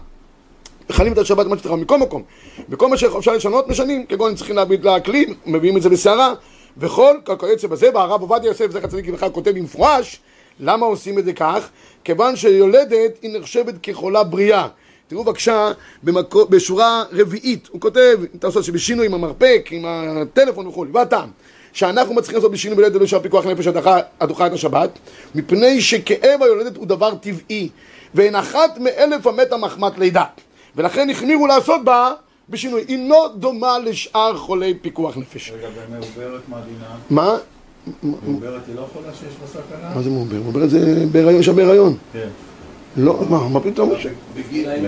מכנים 0.89 1.13
את 1.13 1.17
השבת 1.17 1.45
מה 1.45 1.57
שצריך, 1.57 1.73
מכל 1.73 1.97
מקום. 1.97 2.23
וכל 2.69 2.87
מה 2.89 2.97
שאפשר 2.97 3.33
לשנות, 3.33 3.67
משנים, 3.67 4.05
כגון 4.05 4.35
צריכים 4.35 4.55
להביט 4.55 4.85
לכלי, 4.85 5.25
מביאים 5.45 5.77
את 5.77 5.81
זה 5.81 5.89
בסערה, 5.89 6.33
וכל 6.77 7.15
כיוצא 7.39 7.67
בזה, 7.67 7.89
והרב 7.93 8.21
עובדיה 8.21 8.47
יוסף, 8.47 8.71
זכר 8.71 8.87
צדיק 8.87 9.07
לברכה, 9.07 9.29
כותב 9.29 9.51
במפורש, 9.51 10.19
למה 10.59 10.85
עושים 10.85 11.19
את 11.19 11.25
זה 11.25 11.33
כך? 11.33 11.69
כיוון 12.03 12.35
שיולדת 12.35 13.17
היא 13.21 13.39
נחשבת 13.39 13.73
כחולה 13.83 14.23
בריאה. 14.23 14.67
תראו 15.07 15.23
בבקשה 15.23 15.71
במקו, 16.03 16.45
בשורה 16.45 17.03
רביעית, 17.11 17.67
הוא 17.71 17.81
כותב, 17.81 18.17
אם 18.21 18.37
אתה 18.39 18.47
עושה 18.47 18.63
שבשינוי 18.63 19.05
עם 19.05 19.13
המרפק, 19.13 19.69
עם 19.71 19.85
הטלפון 19.85 20.67
וכו', 20.67 20.85
והטעם, 20.93 21.29
שאנחנו 21.73 22.13
מצליחים 22.13 22.35
לעשות 22.35 22.51
בשינוי 22.51 22.77
בלדת 22.77 22.95
ולשאר 22.95 23.19
פיקוח 23.19 23.45
נפש 23.45 23.67
הדוחה 24.19 24.47
את 24.47 24.53
השבת, 24.53 24.99
מפני 25.35 25.81
שכאב 25.81 26.43
היולדת 26.43 26.77
הוא 26.77 26.87
דבר 26.87 27.15
טבעי, 27.15 27.69
ואין 28.15 28.35
אחת 28.35 28.77
מאלף 28.77 29.27
המתה 29.27 29.57
מחמת 29.57 29.97
לידה, 29.97 30.23
ולכן 30.75 31.09
החמירו 31.09 31.47
לעשות 31.47 31.83
בה 31.83 32.13
בשינוי. 32.49 33.07
לא 33.09 33.29
דומה 33.35 33.79
לשאר 33.79 34.37
חולי 34.37 34.73
פיקוח 34.73 35.17
נפש. 35.17 35.51
רגע, 35.51 35.67
ומעוברת 35.87 36.41
מה 36.47 36.57
דינה? 36.61 36.95
מה? 37.09 37.37
מעוברת 38.03 38.61
היא 38.67 38.75
לא 38.75 38.87
חולה 38.93 39.13
שיש 39.13 39.33
בה 39.41 39.47
סכנה? 39.47 39.95
מה 39.95 40.01
זה 40.01 40.09
מעובר? 40.09 40.41
מעובר 40.41 40.67
זה 40.67 41.05
בהיריון 41.11 41.43
שם 41.43 41.55
בהיריון. 41.55 41.97
כן. 42.13 42.27
לא, 42.97 43.15
מה, 43.29 43.47
מה 43.49 43.59
פתאום? 43.59 43.91
אם 43.91 43.95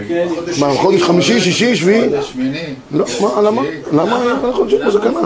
כן, 0.07 0.27
מה, 0.59 0.73
חודש 0.73 1.01
חמישי, 1.01 1.39
שישי, 1.39 1.75
שביעי? 1.75 2.09
חודש 2.09 2.31
שמיני. 2.31 2.73
לא, 2.91 3.05
מה, 3.21 3.41
למה? 3.41 3.61
למה 3.93 4.15
שיש 4.69 4.81
פה 4.83 4.91
סכנה? 4.91 5.19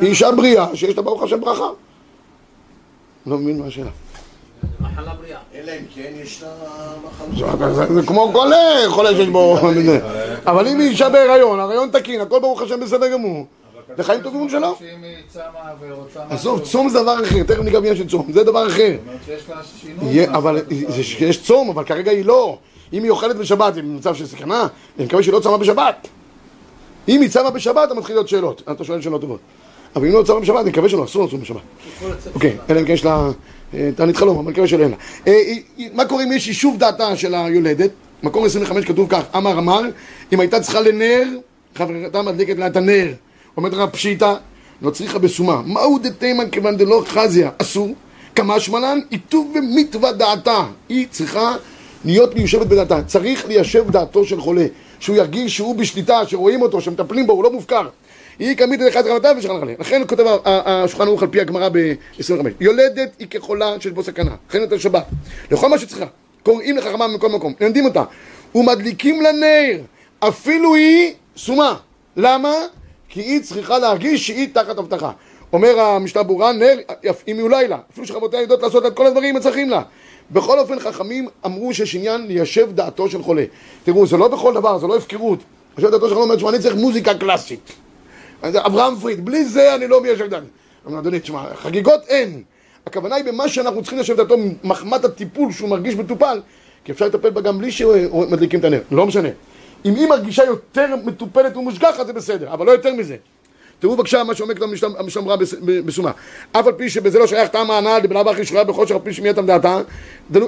היא 0.00 0.08
אישה 0.10 0.30
בריאה 0.32 0.66
שיש 0.74 0.96
לה 0.96 1.02
ברוך 1.02 1.22
השם 1.22 1.40
ברכה. 1.40 1.68
לא 3.26 3.38
מבין 3.38 3.58
מה 3.60 3.66
השאלה. 3.66 3.90
זה 4.62 4.68
מחלה 4.80 5.12
בריאה. 5.20 5.38
אלא 5.54 5.72
אם 5.72 5.84
כן 5.94 6.10
יש 6.22 6.42
לה 6.42 6.48
מחלות. 7.06 7.74
זה- 7.74 8.06
כמו 8.06 8.30
כל 8.32 8.48
חולה 8.88 9.10
שיש 9.10 9.28
בו... 9.28 9.58
אבל 10.46 10.68
אם 10.68 10.80
היא 10.80 10.88
אישה 10.88 11.08
בהיריון, 11.08 11.60
הריון 11.60 11.88
תקין, 11.92 12.20
הכל 12.20 12.40
ברוך 12.40 12.62
השם 12.62 12.80
בסדר 12.80 13.12
גמור. 13.12 13.46
זה 13.96 14.02
חיים 14.02 14.20
טובים 14.20 14.46
משהו... 14.46 14.58
עזוב, 16.30 16.60
צום 16.60 16.88
זה 16.88 17.02
דבר 17.02 17.24
אחר, 17.24 17.42
תכף 17.42 17.62
ניגע 17.62 17.80
בעניין 17.80 17.96
של 17.96 18.08
צום, 18.08 18.32
זה 18.32 18.44
דבר 18.44 18.66
אחר. 18.66 18.96
אבל 20.26 20.62
יש 21.20 21.42
צום, 21.42 21.70
אבל 21.70 21.84
כרגע 21.84 22.10
היא 22.10 22.24
לא. 22.24 22.58
אם 22.92 23.02
היא 23.02 23.10
אוכלת 23.10 23.36
בשבת, 23.36 23.76
היא 23.76 23.82
במצב 23.84 24.14
של 24.14 24.26
סכנה, 24.26 24.66
אני 24.98 25.06
מקווה 25.06 25.22
שהיא 25.22 25.32
לא 25.32 25.40
צמה 25.40 25.58
בשבת. 25.58 26.08
אם 27.08 27.20
היא 27.20 27.30
צמה 27.30 27.50
בשבת, 27.50 27.84
אתה 27.84 27.94
מתחיל 27.94 28.16
להיות 28.16 28.28
שאלות. 28.28 28.62
אתה 28.70 28.84
שואל 28.84 29.00
שאלות 29.00 29.20
טובות. 29.20 29.40
אבל 29.96 30.06
אם 30.06 30.12
לא 30.12 30.22
צמה 30.22 30.40
בשבת, 30.40 30.60
אני 30.60 30.70
מקווה 30.70 30.88
שלא, 30.88 31.04
אסור 31.04 31.24
לצום 31.24 31.40
בשבת. 31.40 31.60
אוקיי, 32.34 32.56
אלא 32.70 32.80
אם 32.80 32.84
כן 32.84 32.92
יש 32.92 33.04
לה 33.04 33.30
אה, 33.74 33.90
תענית 33.96 34.16
חלום, 34.16 34.36
אבל 34.36 34.44
אני 34.44 34.52
מקווה 34.52 34.68
שלא 34.68 34.82
אין 34.82 34.90
לה. 34.90 34.96
אה, 35.26 35.42
מה 35.92 36.04
קורה 36.04 36.24
אם 36.24 36.32
יש 36.32 36.48
יישוב 36.48 36.78
דעתה 36.78 37.16
של 37.16 37.34
היולדת? 37.34 37.90
מקום 38.22 38.44
25 38.44 38.84
כתוב 38.84 39.08
כך, 39.10 39.22
אמר 39.36 39.58
אמר, 39.58 39.80
אם 40.32 40.40
הייתה 40.40 40.60
צריכה 40.60 40.80
לנר, 40.80 41.22
חברתה 41.74 42.22
מדליקת 42.22 42.56
לה 42.56 42.66
את 42.66 42.76
הנר. 42.76 43.12
אומרת 43.56 43.72
לך 43.72 43.90
פשיטה, 43.90 44.34
לא 44.82 44.90
צריכה 44.90 45.18
בשומה. 45.18 45.62
מהו 45.66 45.98
דתימן 45.98 46.50
כיוון 46.50 46.76
דלא 46.76 47.02
חזיה? 47.06 47.50
אסור. 47.58 47.94
כמה 48.34 48.60
שמלן? 48.60 49.00
איתוב 49.12 49.52
ומיטווה 49.54 50.12
דעתה. 50.12 50.64
היא 50.88 51.06
צריכה 51.10 51.56
להיות 52.04 52.34
מיושבת 52.34 52.66
בדעתה. 52.66 53.02
צריך 53.02 53.46
ליישב 53.48 53.90
דעתו 53.90 54.24
של 54.24 54.40
חולה. 54.40 54.66
שהוא 55.00 55.16
ירגיש 55.16 55.56
שהוא 55.56 55.76
בשליטה, 55.76 56.26
שרואים 56.26 56.62
אותו, 56.62 56.80
שמטפלים 56.80 57.26
בו, 57.26 57.32
הוא 57.32 57.44
לא 57.44 57.52
מופקר. 57.52 57.88
היא 58.38 58.56
כמית 58.56 58.80
אחד 58.88 59.06
רמתה 59.06 59.32
ושכן 59.38 59.56
עליה. 59.62 59.76
לכן 59.78 60.02
כותב 60.08 60.24
השולחן 60.44 61.06
ערוך 61.06 61.22
על 61.22 61.28
פי 61.28 61.40
הגמרא 61.40 61.68
ב-25. 61.68 62.32
יולדת 62.60 63.10
היא 63.18 63.26
כחולה 63.30 63.80
שיש 63.80 63.92
בו 63.92 64.02
סכנה. 64.02 64.34
לכן 64.48 64.62
את 64.62 64.72
השבת. 64.72 65.04
לכל 65.50 65.68
מה 65.68 65.78
שצריכה. 65.78 66.06
קוראים 66.42 66.76
לחכמה 66.76 67.08
מכל 67.08 67.28
מקום. 67.28 67.52
מלמדים 67.60 67.84
אותה. 67.84 68.04
ומדליקים 68.54 69.22
לה. 69.22 69.30
אפילו 70.20 70.74
היא 70.74 71.12
סומה. 71.36 71.76
למה? 72.16 72.52
כי 73.12 73.20
היא 73.20 73.42
צריכה 73.42 73.78
להרגיש 73.78 74.26
שהיא 74.26 74.48
תחת 74.52 74.78
אבטחה. 74.78 75.10
אומר 75.52 75.80
המשנה 75.80 76.22
ברורה, 76.22 76.52
נר, 76.52 76.76
אם 77.28 77.36
יהיו 77.36 77.48
לילה, 77.48 77.78
אפילו 77.92 78.06
שחברותיה 78.06 78.40
יודעות 78.40 78.62
לעשות 78.62 78.86
את 78.86 78.94
כל 78.94 79.06
הדברים 79.06 79.36
הצריכים 79.36 79.70
לה. 79.70 79.82
בכל 80.30 80.58
אופן, 80.58 80.78
חכמים 80.78 81.28
אמרו 81.46 81.74
שיש 81.74 81.94
עניין 81.94 82.26
ליישב 82.26 82.72
דעתו 82.72 83.08
של 83.08 83.22
חולה. 83.22 83.44
תראו, 83.84 84.06
זה 84.06 84.16
לא 84.16 84.28
בכל 84.28 84.54
דבר, 84.54 84.78
זה 84.78 84.86
לא 84.86 84.96
הפקרות. 84.96 85.38
ליישב 85.78 85.90
דעתו 85.90 86.08
של 86.08 86.14
חולה 86.14 86.24
אומר, 86.24 86.36
תשמע, 86.36 86.50
אני 86.50 86.58
צריך 86.58 86.74
מוזיקה 86.74 87.14
קלאסית. 87.14 87.72
אברהם 88.42 88.96
פריד, 88.96 89.24
בלי 89.24 89.44
זה 89.44 89.74
אני 89.74 89.88
לא 89.88 90.00
מיישב 90.00 90.26
דעתי. 90.26 90.46
אמר, 90.86 90.98
אדוני, 90.98 91.20
תשמע, 91.20 91.44
חגיגות 91.54 92.00
אין. 92.08 92.42
הכוונה 92.86 93.16
היא 93.16 93.24
במה 93.24 93.48
שאנחנו 93.48 93.80
צריכים 93.80 93.98
ליישב 93.98 94.16
דעתו 94.16 94.36
מחמת 94.64 95.04
הטיפול 95.04 95.52
שהוא 95.52 95.68
מרגיש 95.68 95.94
מטופל, 95.94 96.40
כי 96.84 96.92
אפשר 96.92 97.06
לטפל 97.06 97.30
בה 97.30 97.40
גם 97.40 97.58
בלי 97.58 97.72
שמדליקים 97.72 98.60
את 98.60 98.64
הנר, 98.64 98.80
לא 98.90 99.06
משנה. 99.06 99.28
אם 99.84 99.94
היא 99.94 100.08
מרגישה 100.08 100.44
יותר 100.44 100.96
מטופלת 101.04 101.56
ומושגחת 101.56 102.06
זה 102.06 102.12
בסדר, 102.12 102.52
אבל 102.52 102.66
לא 102.66 102.70
יותר 102.70 102.94
מזה. 102.94 103.16
תראו 103.78 103.96
בבקשה 103.96 104.24
מה 104.24 104.34
שאומרת 104.34 104.62
המשנה 104.62 104.88
המשנה 104.98 105.22
ברורה 105.22 105.36
בס- 105.36 105.54
ב- 105.54 105.86
בשומה. 105.86 106.10
אף 106.52 106.66
על 106.66 106.72
פי 106.72 106.90
שבזה 106.90 107.18
לא 107.18 107.26
שייך 107.26 107.48
טעם 107.48 107.70
ההנאה 107.70 107.98
לבלע 107.98 108.22
בכי 108.22 108.44
שרויה 108.44 108.64
בחושך, 108.64 108.94
על 108.94 109.00
פי 109.04 109.12
שמייתם 109.12 109.46
דעתה, 109.46 109.80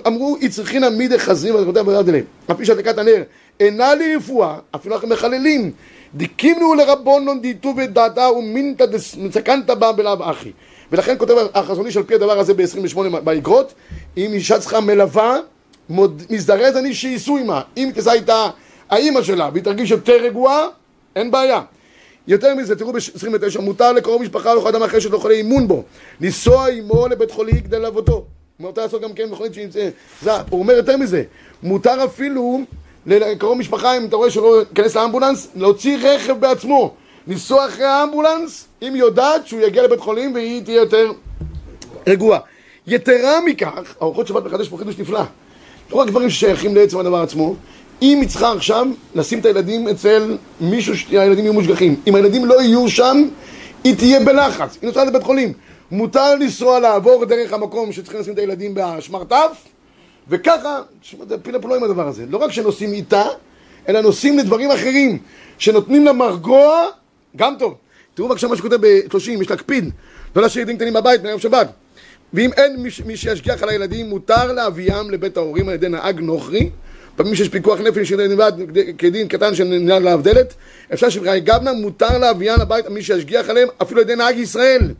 אמרו, 0.06 0.36
היא 0.40 0.50
צריכינה 0.50 0.90
מידי 0.90 1.18
חזרים 1.18 1.54
ועבודה 1.54 1.80
ועבודה 1.86 2.10
אליהם. 2.10 2.24
אף 2.50 2.56
פי 2.56 2.64
שהדלקת 2.64 2.98
הנר 2.98 3.22
אינה 3.60 3.94
לרפואה, 3.94 4.58
אפילו 4.74 4.94
אנחנו 4.94 5.08
מחללים. 5.08 5.70
דיקימנו 6.14 6.74
לרבונון 6.74 7.40
דייתו 7.40 7.74
בדעתה 7.74 8.28
ומינתא 8.30 8.86
דסקנתא 8.86 9.74
בה 9.74 9.92
בלאו 9.92 10.30
אחי. 10.30 10.52
ולכן 10.92 11.14
כותב 11.18 11.34
החזון 11.54 11.86
איש 11.86 11.96
על 11.96 12.02
פי 12.02 12.14
הדבר 12.14 12.38
הזה 12.38 12.54
ב-28 12.54 12.98
באגרות, 13.24 13.74
אם 14.16 14.30
אישה 14.32 14.58
צריכה 14.58 14.80
מלווה, 14.80 15.36
מזדרז 16.30 16.76
אני 16.76 16.94
שייסעו 16.94 17.36
עמה. 17.36 17.60
אם 17.76 17.90
תיסע 17.94 18.12
איתה 18.12 18.48
האימא 18.94 19.22
שלה 19.22 19.48
והיא 19.52 19.64
תרגיש 19.64 19.90
יותר 19.90 20.22
רגועה, 20.22 20.66
אין 21.16 21.30
בעיה. 21.30 21.60
יותר 22.28 22.54
מזה, 22.54 22.76
תראו 22.76 22.92
ב-29, 22.92 23.60
מותר 23.60 23.92
לקרוב 23.92 24.22
משפחה 24.22 24.54
לכל 24.54 24.68
אדם 24.68 24.82
אחר 24.82 24.98
שלא 24.98 25.18
חולה 25.18 25.34
אימון 25.34 25.68
בו, 25.68 25.82
לנסוע 26.20 26.68
עמו 26.68 27.08
לבית 27.08 27.30
חולים 27.30 27.60
כדי 27.60 27.78
ללוות 27.78 28.08
אותו. 28.08 28.24
מותר 28.60 28.82
לעשות 28.82 29.02
גם 29.02 29.12
כן 29.12 29.30
מכונית 29.30 29.54
שימצא. 29.54 29.88
זה, 30.22 30.32
הוא 30.50 30.60
אומר 30.60 30.74
יותר 30.74 30.96
מזה, 30.96 31.22
מותר 31.62 32.04
אפילו 32.04 32.60
לקרוב 33.06 33.58
משפחה, 33.58 33.96
אם 33.96 34.04
אתה 34.04 34.16
רואה 34.16 34.30
שלא 34.30 34.60
ייכנס 34.60 34.96
לאמבולנס, 34.96 35.48
להוציא 35.56 35.98
רכב 36.02 36.40
בעצמו, 36.40 36.94
לנסוע 37.26 37.66
אחרי 37.66 37.84
האמבולנס, 37.84 38.66
אם 38.82 38.92
יודעת 38.96 39.46
שהוא 39.46 39.60
יגיע 39.60 39.82
לבית 39.82 40.00
חולים 40.00 40.34
והיא 40.34 40.62
תהיה 40.64 40.76
יותר 40.76 41.12
רגועה. 42.06 42.38
יתרה 42.86 43.40
מכך, 43.40 43.94
ארוחות 44.02 44.26
שבת 44.26 44.44
מחדש 44.44 44.68
פה 44.68 44.78
חידוש 44.78 44.98
נפלא. 44.98 45.22
לא 45.90 45.96
רק 45.96 46.08
דברים 46.08 46.30
ששייכים 46.30 46.74
לעצם 46.74 46.98
הדבר 46.98 47.22
עצמו, 47.22 47.54
אם 48.02 48.20
היא 48.20 48.28
צריכה 48.28 48.52
עכשיו 48.52 48.86
לשים 49.14 49.38
את 49.38 49.46
הילדים 49.46 49.88
אצל 49.88 50.36
מישהו 50.60 50.96
שהילדים 50.96 51.44
יהיו 51.44 51.52
מושגחים. 51.52 52.00
אם 52.06 52.14
הילדים 52.14 52.44
לא 52.44 52.62
יהיו 52.62 52.88
שם, 52.88 53.28
היא 53.84 53.96
תהיה 53.96 54.20
בלחץ. 54.20 54.78
היא 54.82 54.88
נוסעת 54.88 55.08
לבית 55.08 55.22
חולים. 55.22 55.52
מותר 55.90 56.34
לנסוע 56.34 56.80
לעבור 56.80 57.24
דרך 57.24 57.52
המקום 57.52 57.92
שצריכים 57.92 58.20
לשים 58.20 58.32
את 58.32 58.38
הילדים 58.38 58.74
בשמרטף, 58.74 59.64
וככה, 60.28 60.82
תשמע, 61.00 61.24
זה 61.28 61.38
פיל 61.38 61.54
הפלואים 61.56 61.84
הדבר 61.84 62.08
הזה. 62.08 62.24
לא 62.30 62.38
רק 62.38 62.52
שנוסעים 62.52 62.92
איתה, 62.92 63.24
אלא 63.88 64.00
נוסעים 64.00 64.38
לדברים 64.38 64.70
אחרים, 64.70 65.18
שנותנים 65.58 66.04
לה 66.04 66.12
מרגוע, 66.12 66.86
גם 67.36 67.54
טוב. 67.58 67.74
תראו 68.14 68.28
בבקשה 68.28 68.48
מה 68.48 68.56
שכותב 68.56 68.86
ב-30, 68.86 69.42
יש 69.42 69.50
להקפיד, 69.50 69.90
לא 70.36 70.42
להשאיר 70.42 70.62
ילדים 70.62 70.76
קטנים 70.76 70.94
בבית 70.94 71.22
מערב 71.22 71.38
שבת. 71.38 71.68
ואם 72.32 72.50
אין 72.52 72.76
מי 73.06 73.16
שישגיח 73.16 73.62
על 73.62 73.68
הילדים, 73.68 74.08
מותר 74.08 74.52
להביאם 74.52 75.10
לבית 75.10 75.36
ההורים 75.36 75.68
על 75.68 75.74
ידי 75.74 75.88
נהג 75.88 76.20
נוכרי. 76.20 76.70
פעמים 77.16 77.34
שיש 77.34 77.48
פיקוח 77.48 77.80
נפש 77.80 78.08
של 78.08 78.42
כדין 78.98 79.28
קטן 79.28 79.54
שננעל 79.54 79.96
עליו 80.08 80.20
דלת, 80.22 80.54
אפשר 80.92 81.08
שבחיי 81.08 81.40
גבנה, 81.40 81.72
מותר 81.72 82.18
להביאם 82.18 82.60
לבית 82.60 82.88
מי 82.88 83.02
שישגיח 83.02 83.48
עליהם, 83.50 83.68
אפילו 83.82 84.00
על 84.00 84.06
ידי 84.06 84.16
נהג 84.16 84.38
ישראל. 84.38 84.94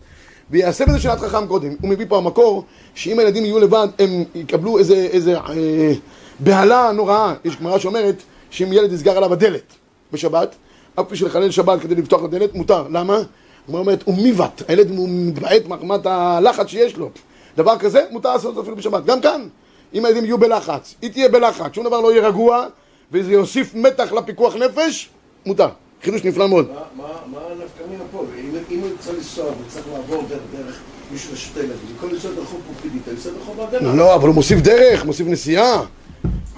ויעשה 0.51 0.87
בזה 0.87 1.01
שאלת 1.01 1.19
חכם 1.19 1.47
קודם. 1.47 1.75
הוא 1.81 1.91
מביא 1.91 2.07
פה 2.09 2.17
המקור, 2.17 2.65
שאם 2.95 3.19
הילדים 3.19 3.45
יהיו 3.45 3.59
לבד, 3.59 3.89
הם 3.99 4.25
יקבלו 4.35 4.79
איזה, 4.79 4.95
איזה 4.95 5.39
אה, 5.39 5.93
בהלה 6.41 6.91
נוראה. 6.95 7.35
יש 7.45 7.57
גמרא 7.57 7.79
שאומרת 7.79 8.23
שאם 8.51 8.73
ילד 8.73 8.93
נסגר 8.93 9.17
עליו 9.17 9.33
הדלת 9.33 9.75
בשבת, 10.13 10.55
אף 11.01 11.05
פי 11.09 11.17
שלחלל 11.17 11.51
שבת 11.51 11.81
כדי 11.81 11.95
לפתוח 11.95 12.21
את 12.21 12.25
הדלת, 12.25 12.55
מותר. 12.55 12.87
למה? 12.91 13.19
הגמרא 13.65 13.81
אומרת, 13.81 14.03
הוא 14.05 14.15
מיבת. 14.15 14.63
הילד 14.69 14.91
הוא 14.91 15.09
מתבעט 15.11 15.67
מחמת 15.67 16.07
הלחץ 16.07 16.67
שיש 16.67 16.97
לו. 16.97 17.11
דבר 17.57 17.79
כזה, 17.79 18.05
מותר 18.11 18.33
לעשות 18.33 18.59
אפילו 18.59 18.77
בשבת. 18.77 19.05
גם 19.05 19.21
כאן, 19.21 19.49
אם 19.95 20.05
הילדים 20.05 20.25
יהיו 20.25 20.39
בלחץ, 20.39 20.95
היא 21.03 21.11
תהיה 21.11 21.29
בלחץ, 21.29 21.75
שום 21.75 21.85
דבר 21.85 22.01
לא 22.01 22.13
יהיה 22.13 22.29
רגוע, 22.29 22.67
וזה 23.13 23.33
יוסיף 23.33 23.75
מתח 23.75 24.13
לפיקוח 24.13 24.57
נפש, 24.57 25.09
מותר. 25.47 25.69
חידוש 26.03 26.25
נפלא 26.25 26.49
מאוד. 26.49 26.69
מה- 26.97 27.05
הנפקא 27.51 27.83
מינה 27.91 28.05
פה? 28.13 28.25
אם- 28.71 28.81
הוא 28.81 28.91
צריך 29.01 29.17
לנסוע 29.17 29.45
וצריך 29.67 29.87
לעבור 29.93 30.23
דרך 30.29 30.39
דרך 30.57 30.81
מישהו 31.13 31.33
לשתי 31.33 31.59
ילדים, 31.61 31.77
במקום 31.93 32.11
לנסוע 32.11 32.31
ברחוב 32.31 32.61
פורפידיטה, 32.67 33.11
לנסוע 33.11 33.33
ברחוב 33.33 33.61
הגנה. 33.61 33.95
לא, 33.95 34.15
אבל 34.15 34.27
הוא 34.27 34.35
מוסיף 34.35 34.59
דרך, 34.61 35.05
מוסיף 35.05 35.27
נסיעה. 35.27 35.83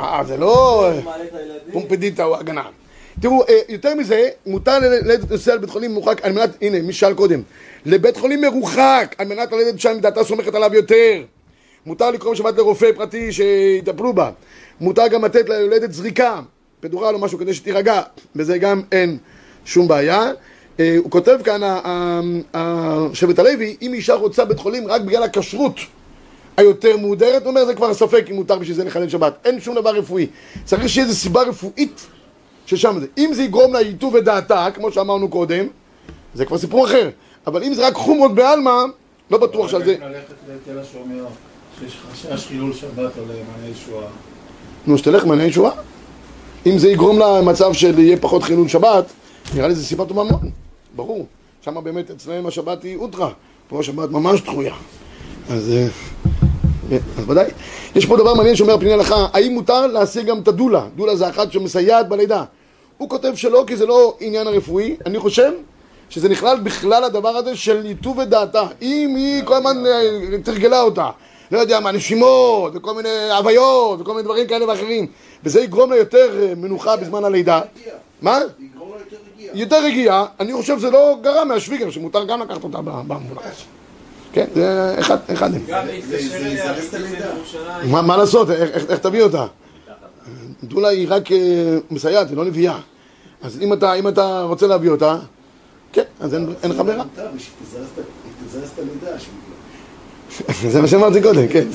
אה, 0.01 0.23
זה 0.27 0.37
לא... 0.37 0.87
הילדים. 0.91 1.73
פומפדיטה 1.73 2.25
או 2.25 2.37
הגנה. 2.37 2.63
תראו, 3.21 3.43
אה, 3.49 3.59
יותר 3.69 3.95
מזה, 3.95 4.29
מותר 4.47 4.79
ללדת 4.79 5.31
נוסע 5.31 5.55
לבית 5.55 5.71
חולים 5.71 5.93
מרוחק 5.95 6.25
על 6.25 6.33
מנת, 6.33 6.51
הנה, 6.63 6.79
מי 6.83 6.93
שאל 6.93 7.15
קודם, 7.15 7.43
לבית 7.87 8.17
חולים 8.17 8.41
מרוחק, 8.41 9.15
על 9.19 9.27
מנת 9.29 9.53
ללדת 9.53 9.81
שם 9.81 9.99
דעתה 10.01 10.25
סומכת 10.25 10.55
עליו 10.55 10.75
יותר. 10.75 11.23
מותר 11.87 12.11
לקרוא 12.11 12.33
בשבת 12.33 12.57
לרופא 12.57 12.93
פרטי 12.97 13.33
שיטפלו 13.33 14.13
בה. 14.13 14.31
מותר 14.81 15.09
גם 15.09 15.25
לתת 15.25 15.49
ליולדת 15.49 15.93
זריקה. 15.93 16.41
פדורל 16.81 17.15
או 17.15 17.19
משהו 17.19 17.39
כדי 17.39 17.55
שתירגע, 17.55 18.03
בזה 18.37 18.59
גם 18.59 18.83
אין 18.93 19.19
שום 19.65 19.89
בעיה. 19.89 20.31
אה, 20.81 20.97
הוא 20.99 21.11
כותב 21.11 21.39
כאן, 21.45 21.61
שבט 23.15 23.39
הלוי, 23.39 23.77
אם 23.83 23.95
אישה 23.95 24.15
רוצה 24.15 24.45
בית 24.45 24.59
חולים 24.59 24.89
רק 24.89 25.01
בגלל 25.01 25.23
הכשרות 25.23 25.75
היותר 26.57 26.97
מהודרת, 26.97 27.43
הוא 27.43 27.51
אומר 27.51 27.65
זה 27.65 27.75
כבר 27.75 27.95
ספק 27.95 28.27
אם 28.31 28.35
מותר 28.35 28.59
בשביל 28.59 28.77
זה 28.77 28.85
לחלל 28.85 29.09
שבת. 29.09 29.35
אין 29.45 29.61
שום 29.61 29.75
דבר 29.75 29.91
רפואי. 29.91 30.27
צריך 30.65 30.89
שיהיה 30.89 31.07
איזו 31.07 31.19
סיבה 31.19 31.43
רפואית 31.43 32.07
ששם 32.67 32.97
זה. 33.01 33.07
אם 33.19 33.31
זה 33.33 33.43
יגרום 33.43 33.73
לה 33.73 33.81
ייטוב 33.81 34.15
ודעתה, 34.15 34.69
כמו 34.75 34.93
שאמרנו 34.93 35.29
קודם, 35.29 35.67
זה 36.35 36.45
כבר 36.45 36.59
סיפור 36.59 36.87
אחר. 36.87 37.11
אבל 37.47 37.63
אם 37.63 37.75
זה 37.75 37.87
רק 37.87 37.95
חומרות 37.95 38.35
בעלמא, 38.35 38.85
לא 39.31 39.39
בטוח 39.39 39.69
שעל 39.69 39.85
זה... 39.85 39.97
ללכת 40.01 40.35
לתל 40.49 40.79
השומר, 40.79 41.25
שיש 41.81 41.97
חשש 42.13 42.47
חילול 42.47 42.73
שבת 42.73 43.19
או 43.19 43.23
למענה 43.23 43.69
ישועה. 43.73 44.07
נו, 44.87 44.99
שתלך 44.99 45.25
מעייני 45.25 45.45
ישועה. 45.45 45.73
אם 46.67 46.79
זה 46.79 46.91
יגרום 46.91 47.19
למצב 47.19 47.73
של 47.73 47.99
יהיה 47.99 48.17
פחות 48.17 48.43
חילול 48.43 48.69
שבת, 48.69 49.05
נראה 49.55 49.69
לי 49.69 49.75
זו 49.75 49.85
סיבה 49.85 50.05
טובה 50.05 50.25
מאוד, 50.25 50.51
ברור. 50.97 51.27
שם 51.61 51.85
באמת 51.85 52.11
אצלם 52.11 52.47
השבת 52.47 52.83
היא 52.83 52.97
אוטרה, 52.97 53.31
פה 53.69 53.81
השבת 53.81 54.11
ממש 54.11 54.41
דחויה. 54.41 54.75
אז, 55.51 55.71
אה, 55.71 56.99
אז 57.19 57.31
ודאי. 57.31 57.51
יש 57.95 58.07
פה 58.07 58.17
דבר 58.17 58.35
מעניין 58.35 58.57
שאומר 58.57 58.79
פניני 58.79 58.93
הלכה, 58.93 59.27
האם 59.33 59.53
מותר 59.53 59.87
להשיג 59.87 60.27
גם 60.27 60.39
את 60.39 60.49
הדולה? 60.49 60.87
דולה 60.97 61.17
זה 61.17 61.29
אחת 61.29 61.53
שמסייעת 61.53 62.09
בלידה. 62.09 62.45
הוא 62.99 63.09
כותב 63.09 63.33
שלא, 63.35 63.65
כי 63.67 63.77
זה 63.77 63.87
לא 63.87 64.17
עניין 64.21 64.47
הרפואי. 64.47 64.97
אני 65.07 65.19
חושב 65.19 65.53
שזה 66.11 66.29
נכלל 66.29 66.61
בכלל 66.61 67.05
הדבר 67.05 67.29
הזה 67.29 67.57
של 67.57 67.87
ייטוב 67.87 68.21
את 68.21 68.29
דעתה. 68.29 68.63
אם 68.83 69.15
היא 69.17 69.43
כל 69.45 69.55
הזמן 69.55 69.87
אה, 69.87 70.39
תרגלה 70.45 70.81
אותה, 70.81 71.11
לא 71.51 71.59
יודע 71.59 71.81
מה, 71.81 71.93
נשימות, 71.93 72.73
וכל 72.77 72.95
מיני 72.95 73.31
הוויות, 73.39 74.01
וכל 74.01 74.13
מיני 74.13 74.23
דברים 74.23 74.47
כאלה 74.47 74.69
ואחרים, 74.69 75.07
וזה 75.45 75.61
יגרום 75.61 75.91
לה 75.91 75.97
יותר 75.97 76.43
אה, 76.43 76.55
מנוחה 76.57 76.97
בזמן 76.97 77.25
הלידה. 77.25 77.61
מה? 78.23 78.39
יגרום 78.59 78.89
לו 78.91 78.97
יותר 78.99 79.17
רגיעה. 79.37 79.57
יותר 79.57 79.85
רגיעה, 79.85 80.27
אני 80.41 80.53
חושב 80.53 80.79
שזה 80.79 80.91
לא 80.91 81.17
גרם 81.23 81.49
מהשוויגר, 81.49 81.91
שמותר 81.91 82.25
גם 82.25 82.41
לקחת 82.43 82.65
אותה 82.65 82.81
באמבולנס. 82.83 83.65
כן, 84.33 84.47
זה 84.55 84.95
אחד, 85.01 85.17
אחד. 85.33 85.51
מה, 88.03 88.17
לעשות, 88.17 88.51
איך, 88.51 88.99
תביא 88.99 89.23
אותה? 89.23 89.47
דולה 90.63 90.89
היא 90.89 91.07
רק 91.11 91.33
אה, 91.33 91.39
מסייעת, 91.91 92.29
היא 92.29 92.37
לא 92.37 92.45
נביאה. 92.45 92.79
אז 93.43 93.59
אם 93.63 93.73
אתה, 93.73 93.95
אם 93.95 94.09
אתה 94.09 94.43
רוצה 94.43 94.67
להביא 94.67 94.91
אותה, 94.91 95.19
כן, 95.93 96.03
אז 96.21 96.35
אין, 96.35 96.47
לך 96.65 96.77
ברירה. 96.81 97.05
מותר, 97.05 97.27
בשביל 97.37 97.41
שתזרז 97.69 97.87
את 97.95 97.99
ה- 97.99 98.47
תזרז 98.49 98.71
את 98.75 98.79
הלידה. 98.79 99.17
זה 100.73 100.81
מה 100.81 100.89
שאמרתי 100.89 101.23
קודם, 101.23 101.49
כן. 101.49 101.67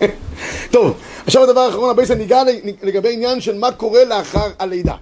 טוב, 0.70 0.94
עכשיו 1.26 1.42
הדבר 1.42 1.60
האחרון, 1.60 1.90
הבייסן 1.90 2.18
ניגע 2.18 2.42
לגבי 2.82 3.12
עניין 3.12 3.40
של 3.40 3.58
מה 3.58 3.72
קורה 3.72 4.04
לאחר 4.04 4.50
הלידה. 4.58 4.94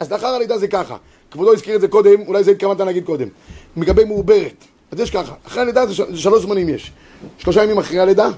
אז 0.00 0.12
לאחר 0.12 0.26
הלידה 0.26 0.58
זה 0.58 0.68
ככה, 0.68 0.96
כבודו 1.30 1.52
הזכיר 1.52 1.76
את 1.76 1.80
זה 1.80 1.88
קודם, 1.88 2.20
אולי 2.26 2.44
זה 2.44 2.50
התכוונת 2.50 2.80
להגיד 2.80 3.04
קודם, 3.04 3.28
לגבי 3.76 4.04
מעוברת. 4.04 4.64
אז 4.92 5.00
יש 5.00 5.10
ככה, 5.10 5.34
אחרי 5.46 5.62
הלידה 5.62 5.86
זה, 5.86 5.94
שלוש 6.14 6.42
זמנים 6.42 6.68
יש. 6.68 6.92
שלושה 7.38 7.64
ימים 7.64 7.78
אחרי 7.78 8.00
הלידה, 8.00 8.28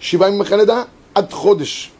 שבעה 0.00 0.28
ימים 0.28 0.40
אחרי 0.40 0.54
הלידה, 0.54 0.82
עד 1.14 1.32
חודש. 1.32 1.90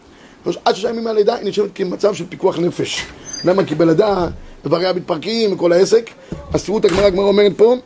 עד 0.64 0.74
שישה 0.74 0.88
ימים 0.88 1.04
מהלידה 1.04 1.34
היא 1.34 1.48
נחשבת 1.48 1.70
כמצב 1.74 2.14
של 2.14 2.24
פיקוח 2.28 2.58
נפש. 2.58 3.06
למה? 3.44 3.64
כי 3.64 3.74
בלידה 3.74 4.28
איבריה 4.64 4.92
מתפרקים 4.92 5.52
וכל 5.52 5.72
העסק. 5.72 6.10
אז 6.54 6.64
תראו 6.64 6.78
את 6.78 6.84
הגמרא, 6.84 7.04
הגמרא 7.04 7.24
אומרת 7.24 7.52
פה, 7.56 7.76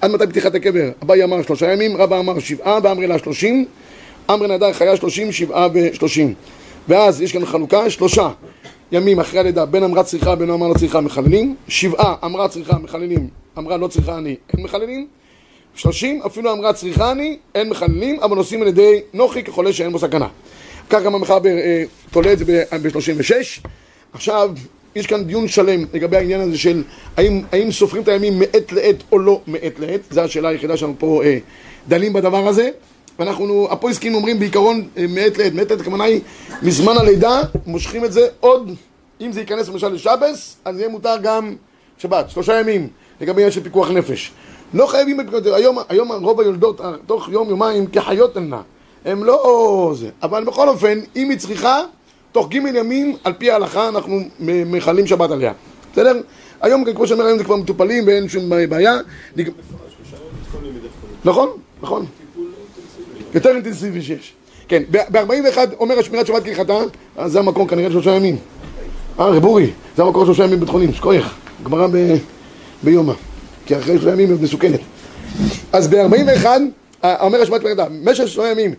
עד 0.00 0.10
מתי 0.10 0.26
פתיחת 0.26 0.54
הקבר? 0.54 0.90
אביי 1.02 1.24
אמר 1.24 1.42
שלושה 1.42 1.72
ימים, 1.72 1.96
רבא 1.96 2.18
אמר 2.18 2.38
שבעה, 2.38 2.78
ואמרי 2.82 3.06
לה 3.06 3.18
שלושים, 3.18 3.66
אמרי 4.30 4.48
נדר 4.48 4.72
חיה 4.72 4.96
שלושים, 4.96 5.32
שבעה 5.32 5.68
ושלושים. 5.74 6.34
ואז 6.88 7.22
יש 7.22 7.32
כאן 7.32 7.46
חלוקה, 7.46 7.90
שלושה 7.90 8.30
ימים 8.92 9.20
אחרי 9.20 9.40
הלידה, 9.40 9.66
בין 9.66 9.82
אמרה 9.82 10.02
צריכה, 10.02 10.34
בין 10.34 10.50
אמרה 10.50 10.68
לא 10.68 10.74
צריכה, 10.74 11.00
מחללים, 11.00 11.54
שבעה 11.68 12.14
אמרה 12.24 12.48
צריכה, 12.48 12.78
מחללים, 12.78 13.28
אמרה 13.58 13.76
לא 13.76 13.88
צריכה 13.88 14.18
אני, 14.18 14.36
אין 14.52 14.64
מחללים, 14.64 15.06
שלושים, 15.74 16.22
אפילו 16.26 16.52
אמרה 16.52 16.72
צריכה 16.72 17.12
אני, 17.12 17.38
אין 17.54 17.68
מחללים, 17.68 18.20
אבל 18.20 18.36
נוסעים 18.36 18.62
על 18.62 18.68
ידי 18.68 19.00
נוחי 19.14 19.42
כחולה 19.42 19.72
שאין 19.72 19.92
בו 19.92 19.98
סכנה. 19.98 20.28
כך 20.90 21.02
גם 21.02 21.14
המחבר 21.14 21.56
אה, 21.58 21.84
תולה 22.10 22.32
את 22.32 22.38
זה 22.38 22.44
ב-36. 22.44 23.66
עכשיו, 24.12 24.50
יש 24.94 25.06
כאן 25.06 25.24
דיון 25.24 25.48
שלם 25.48 25.84
לגבי 25.94 26.16
העניין 26.16 26.40
הזה 26.40 26.58
של 26.58 26.82
האם, 27.16 27.42
האם 27.52 27.72
סופרים 27.72 28.02
את 28.02 28.08
הימים 28.08 28.38
מעת 28.38 28.72
לעת 28.72 28.96
או 29.12 29.18
לא 29.18 29.40
מעת 29.46 29.78
לעת, 29.78 30.00
זו 30.10 30.20
השאלה 30.20 30.48
היחידה 30.48 30.76
שאנחנו 30.76 30.98
פה 30.98 31.22
אה, 31.24 31.38
דנים 31.88 32.12
בדבר 32.12 32.48
הזה. 32.48 32.70
ואנחנו, 33.18 33.68
הפויסקים 33.70 34.14
אומרים 34.14 34.38
בעיקרון 34.38 34.88
אה, 34.96 35.04
מעת 35.08 35.38
לעת, 35.38 35.52
מעת 35.52 35.70
לעת 35.70 35.80
הכוונה 35.80 36.04
היא 36.04 36.20
מזמן 36.62 36.96
הלידה, 36.96 37.40
מושכים 37.66 38.04
את 38.04 38.12
זה 38.12 38.28
עוד, 38.40 38.70
אם 39.20 39.32
זה 39.32 39.40
ייכנס 39.40 39.68
למשל 39.68 39.88
לשבס, 39.88 40.56
אז 40.64 40.78
יהיה 40.78 40.88
מותר 40.88 41.16
גם 41.22 41.54
שבת, 41.98 42.30
שלושה 42.30 42.60
ימים, 42.60 42.88
לגבי 43.20 43.40
עניין 43.40 43.50
של 43.50 43.62
פיקוח 43.62 43.90
נפש. 43.90 44.32
לא 44.74 44.86
חייבים 44.86 45.16
בפיקוח 45.16 45.40
נפש, 45.40 45.52
היום, 45.52 45.78
היום 45.88 46.12
רוב 46.12 46.40
היולדות, 46.40 46.80
אה, 46.80 46.92
תוך 47.06 47.28
יום 47.28 47.48
יומיים 47.48 47.86
כחיות 47.86 48.36
הן 48.36 48.52
הם 49.04 49.24
לא 49.24 49.92
זה, 49.96 50.08
אבל 50.22 50.44
בכל 50.44 50.68
אופן, 50.68 50.98
אם 51.16 51.30
היא 51.30 51.38
צריכה, 51.38 51.80
תוך 52.34 52.48
ג' 52.48 52.54
ימים, 52.54 53.16
על 53.24 53.32
פי 53.32 53.50
ההלכה, 53.50 53.88
אנחנו 53.88 54.20
מכלים 54.40 55.06
שבת 55.06 55.30
עליה. 55.30 55.52
בסדר? 55.92 56.20
היום, 56.60 56.84
כמו 56.94 57.06
שאומר, 57.06 57.24
היום 57.24 57.38
זה 57.38 57.44
כבר 57.44 57.56
מטופלים 57.56 58.06
ואין 58.06 58.28
שום 58.28 58.50
בעיה. 58.68 58.96
נכון, 61.24 61.48
נכון. 61.82 62.06
יותר 63.34 63.50
אינטנסיבי 63.50 64.02
שיש. 64.02 64.32
כן, 64.68 64.82
ב-41 64.90 65.58
אומר 65.80 65.98
השמירת 65.98 66.26
שבת 66.26 66.44
כהלכתה, 66.44 66.78
אז 67.16 67.32
זה 67.32 67.38
המקום 67.38 67.68
כנראה 67.68 67.90
שלושה 67.90 68.10
ימים. 68.10 68.36
אה, 69.20 69.26
רב 69.26 69.44
אורי, 69.44 69.70
זה 69.96 70.02
המקום 70.02 70.24
שלושה 70.24 70.44
ימים 70.44 70.56
בבית 70.56 70.68
חולים, 70.68 70.92
שכוייך, 70.92 71.34
גמרא 71.64 71.86
ביומא. 72.82 73.12
כי 73.66 73.78
אחרי 73.78 73.98
שלושה 73.98 74.12
ימים 74.12 74.30
היא 74.30 74.38
מסוכנת. 74.40 74.80
אז 75.72 75.88
ב-41, 75.88 76.46
אומר 77.20 77.42
השבת 77.42 77.60
כהלכתה, 77.60 77.84
במשך 77.88 78.28
שלושה 78.28 78.50
ימים, 78.50 78.74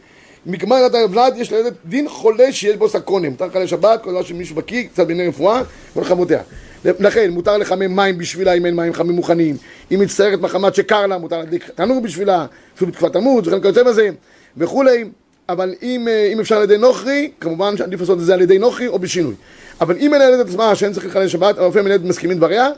מגמר 0.45 0.87
דת 0.87 1.09
ולד 1.11 1.33
יש 1.37 1.51
לילד 1.51 1.73
דין 1.85 2.09
חולה 2.09 2.51
שיש 2.51 2.75
בו 2.75 2.89
סקרונים. 2.89 3.31
מותר 3.31 3.45
לחלל 3.45 3.67
שבת, 3.67 4.01
כל 4.03 4.11
דבר 4.11 4.23
שמישהו 4.23 4.55
בקיא, 4.55 4.87
קצת 4.87 5.07
בעיני 5.07 5.27
רפואה, 5.27 5.61
ולחמותיה. 5.95 6.41
לכן, 6.85 7.31
מותר 7.31 7.57
לחמם 7.57 7.95
מים 7.95 8.17
בשבילה 8.17 8.53
אם 8.53 8.65
אין 8.65 8.75
מים 8.75 8.93
חמים 8.93 9.15
מוכנים. 9.15 9.57
אם 9.91 9.99
מצטערת 9.99 10.39
מחמת 10.39 10.75
שקר 10.75 11.07
לה, 11.07 11.17
מותר 11.17 11.37
להדליק 11.37 11.69
תנור 11.75 12.01
בשבילה, 12.01 12.45
אפילו 12.75 12.91
בתקופת 12.91 13.13
תמוז, 13.13 13.47
וכן 13.47 13.61
כיוצא 13.61 13.83
בזה, 13.83 14.09
וכולי. 14.57 15.05
אבל 15.49 15.75
אם, 15.83 16.07
אה, 16.07 16.29
אם 16.33 16.39
אפשר 16.39 16.57
על 16.57 16.63
ידי 16.63 16.77
נוכרי, 16.77 17.31
כמובן 17.39 17.77
שעדיף 17.77 17.99
לעשות 17.99 18.19
את 18.19 18.25
זה 18.25 18.33
על 18.33 18.41
ידי 18.41 18.57
נוכרי 18.57 18.87
או 18.87 18.99
בשינוי. 18.99 19.33
אבל 19.81 19.97
אם 19.97 20.13
הילדת 20.13 20.47
עצמה 20.47 20.75
שאין 20.75 20.93
צריך 20.93 21.05
לחלל 21.05 21.27
שבת, 21.27 21.57
הרופא 21.57 21.79
מילדת 21.79 22.03
מסכימים 22.03 22.37
דבריה, 22.37 22.69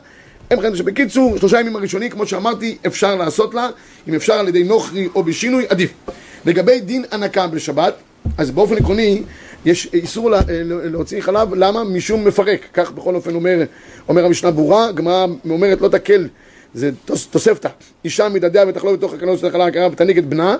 הם 0.50 0.60
חייבים 0.60 0.76
שבקיצור, 0.76 1.38
שלושה 1.38 1.60
ימים 1.60 1.76
הראשונים, 1.76 2.10
כמו 2.10 2.26
שאמרתי, 2.26 2.76
אפשר 2.86 3.14
לעשות 3.14 3.54
לה, 3.54 3.68
אם 4.08 4.14
אפשר 4.14 4.34
על 4.34 4.48
ידי 4.48 4.64
נוכרי 4.64 5.08
או 5.14 5.22
בשינוי, 5.22 5.66
עדיף. 5.68 5.90
לגבי 6.44 6.80
דין 6.80 7.04
הנקה 7.10 7.46
בשבת, 7.46 7.94
אז 8.38 8.50
באופן 8.50 8.76
עקרוני, 8.76 9.22
יש 9.64 9.88
איסור 9.92 10.30
לה, 10.30 10.40
להוציא 10.64 11.20
חלב, 11.20 11.54
למה? 11.54 11.84
משום 11.84 12.24
מפרק, 12.24 12.60
כך 12.72 12.92
בכל 12.92 13.14
אופן 13.14 13.34
אומר, 13.34 13.62
אומר 14.08 14.24
המשנה 14.24 14.50
ברורה, 14.50 14.92
גמרא 14.92 15.26
אומרת 15.50 15.80
לא 15.80 15.88
תקל, 15.88 16.28
זה 16.74 16.90
תוס, 17.04 17.26
תוספתא, 17.26 17.68
אישה 18.04 18.28
מדדיה 18.28 18.64
ותחלוב 18.68 18.94
בתוך 18.94 19.14
הקנות 19.14 19.38
של 19.38 19.46
החלה 19.46 19.66
הקערה 19.66 19.88
ותניק 19.92 20.18
את 20.18 20.26
בנה, 20.26 20.56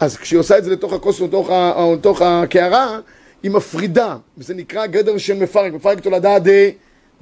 אז 0.00 0.16
כשהיא 0.16 0.38
עושה 0.40 0.58
את 0.58 0.64
זה 0.64 0.70
לתוך 0.70 0.92
הכוס 0.92 1.20
או 1.20 1.26
לתוך, 1.26 1.50
לתוך 1.94 2.22
הקערה, 2.22 2.98
היא 3.42 3.50
מפרידה, 3.50 4.16
וזה 4.38 4.54
נקרא 4.54 4.86
גדר 4.86 5.18
של 5.18 5.34
מפרק, 5.34 5.72
מפרק 5.72 6.00
תולדה 6.00 6.38
דה 6.38 6.50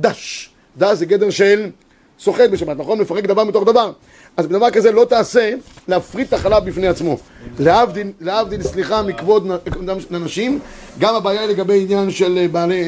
דש, 0.01 0.51
דש 0.79 0.99
זה 0.99 1.07
גדר 1.07 1.31
של 1.31 1.71
סוחט 2.21 2.51
בשבת, 2.51 2.77
נכון? 2.79 3.01
מפרק 3.01 3.25
דבר 3.25 3.45
מתוך 3.45 3.65
דבר. 3.65 3.93
אז 4.37 4.47
בדבר 4.47 4.71
כזה 4.71 4.93
לא 4.93 5.05
תעשה 5.05 5.51
להפריד 5.89 6.27
את 6.27 6.33
החלב 6.33 6.65
בפני 6.65 6.89
עצמו. 6.89 7.19
להבדיל, 7.59 8.07
להבדיל, 8.21 8.63
סליחה, 8.63 9.03
מכבוד 9.03 9.47
נ- 9.47 10.25
נשים, 10.25 10.59
גם 10.99 11.15
הבעיה 11.15 11.41
היא 11.41 11.49
לגבי 11.49 11.83
עניין 11.83 12.11
של 12.11 12.39
אה, 12.39 12.49
בעלי 12.49 12.83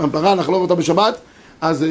אה, 0.00 0.06
פרה, 0.12 0.34
לחלוב 0.34 0.62
אותה 0.62 0.74
בשבת, 0.74 1.18
אז 1.60 1.82
אה, 1.82 1.88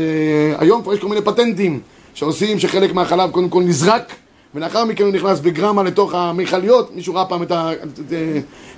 היום 0.60 0.82
כבר 0.82 0.94
יש 0.94 1.00
כל 1.00 1.08
מיני 1.08 1.22
פטנטים 1.22 1.80
שעושים 2.14 2.60
שחלק 2.60 2.94
מהחלב 2.94 3.32
קודם 3.32 3.50
כל 3.50 3.62
נזרק, 3.62 4.14
ולאחר 4.56 4.86
מכן 4.86 5.04
הוא 5.04 5.14
נכנס 5.14 5.40
בגרמה 5.40 5.84
לתוך 5.84 6.14
המכליות, 6.14 6.96
מישהו 6.96 7.16
ראה 7.16 7.26
פעם 7.26 7.44
את 7.44 7.52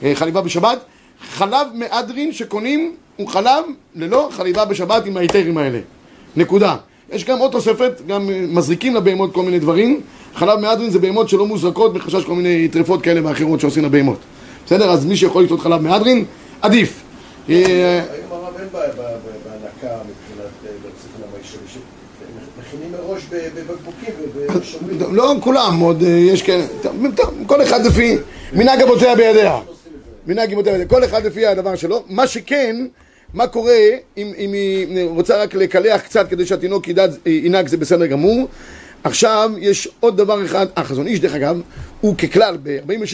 החליבה 0.03 0.41
בשבת, 0.41 0.79
חלב 1.31 1.67
מהדרין 1.73 2.31
שקונים 2.33 2.95
הוא 3.15 3.27
חלב 3.27 3.63
ללא 3.95 4.29
חליבה 4.31 4.65
בשבת 4.65 5.05
עם 5.05 5.17
ההיתרים 5.17 5.57
האלה. 5.57 5.79
נקודה. 6.35 6.75
יש 7.11 7.25
גם 7.25 7.39
עוד 7.39 7.51
תוספת, 7.51 8.01
גם 8.07 8.29
אה, 8.29 8.45
מזריקים 8.47 8.95
לבהמות 8.95 9.33
כל 9.33 9.43
מיני 9.43 9.59
דברים. 9.59 10.01
חלב 10.35 10.59
מהדרין 10.59 10.89
זה 10.89 10.99
בהמות 10.99 11.29
שלא 11.29 11.45
מוזרקות 11.45 11.93
מחשש 11.93 12.25
כל 12.25 12.33
מיני 12.33 12.67
טרפות 12.67 13.01
כאלה 13.01 13.21
ואחרות 13.23 13.59
שעושים 13.59 13.85
לבהמות. 13.85 14.17
בסדר? 14.65 14.91
אז 14.91 15.05
מי 15.05 15.17
שיכול 15.17 15.43
לקנות 15.43 15.59
חלב 15.59 15.81
מהדרין, 15.81 16.25
עדיף. 16.61 17.03
אה, 17.49 17.55
היום 17.55 18.31
הרב 18.31 18.53
אין 18.59 18.67
בעיה 18.71 18.89
בהנקה 18.93 19.95
מבחינת 20.03 20.51
אה, 20.65 21.29
המיישבים, 21.31 21.61
שמכינים 21.73 22.91
מראש 22.91 23.21
בבקבוקים. 23.31 24.13
לא 25.11 25.35
כולם, 25.39 25.79
עוד 25.79 26.01
יש 26.01 26.41
כאלה, 26.41 26.65
כל 27.47 27.63
אחד 27.63 27.85
לפי 27.85 28.17
מנהג 28.53 28.81
אבותיה 28.81 29.15
בידיה. 29.15 29.59
מנהג 30.27 30.53
אמותיה, 30.53 30.85
כל 30.85 31.03
אחד 31.03 31.25
לפי 31.25 31.45
הדבר 31.45 31.75
שלו. 31.75 32.03
מה 32.09 32.27
שכן, 32.27 32.75
מה 33.33 33.47
קורה 33.47 33.73
אם, 34.17 34.31
אם 34.37 34.53
היא 34.53 35.05
רוצה 35.05 35.43
רק 35.43 35.55
לקלח 35.55 36.01
קצת 36.01 36.29
כדי 36.29 36.45
שהתינוק 36.45 36.87
ידע, 36.87 37.05
ינהג 37.25 37.67
זה 37.67 37.77
בסדר 37.77 38.05
גמור. 38.05 38.47
עכשיו 39.03 39.51
יש 39.59 39.89
עוד 39.99 40.17
דבר 40.17 40.45
אחד, 40.45 40.65
החזון 40.75 41.07
איש 41.07 41.19
דרך 41.19 41.33
אגב, 41.33 41.61
הוא 42.01 42.15
ככלל, 42.15 42.57
ב-46, 42.63 43.13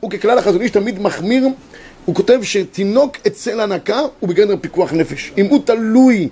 הוא 0.00 0.10
ככלל 0.10 0.38
החזון 0.38 0.62
איש 0.62 0.70
תמיד 0.70 1.00
מחמיר, 1.00 1.48
הוא 2.04 2.14
כותב 2.14 2.38
שתינוק 2.42 3.16
אצל 3.26 3.60
הנקה 3.60 4.00
הוא 4.20 4.28
בגדר 4.28 4.54
פיקוח 4.60 4.92
נפש. 4.92 5.32
אם 5.38 5.46
הוא 5.46 5.62
תלוי 5.64 6.28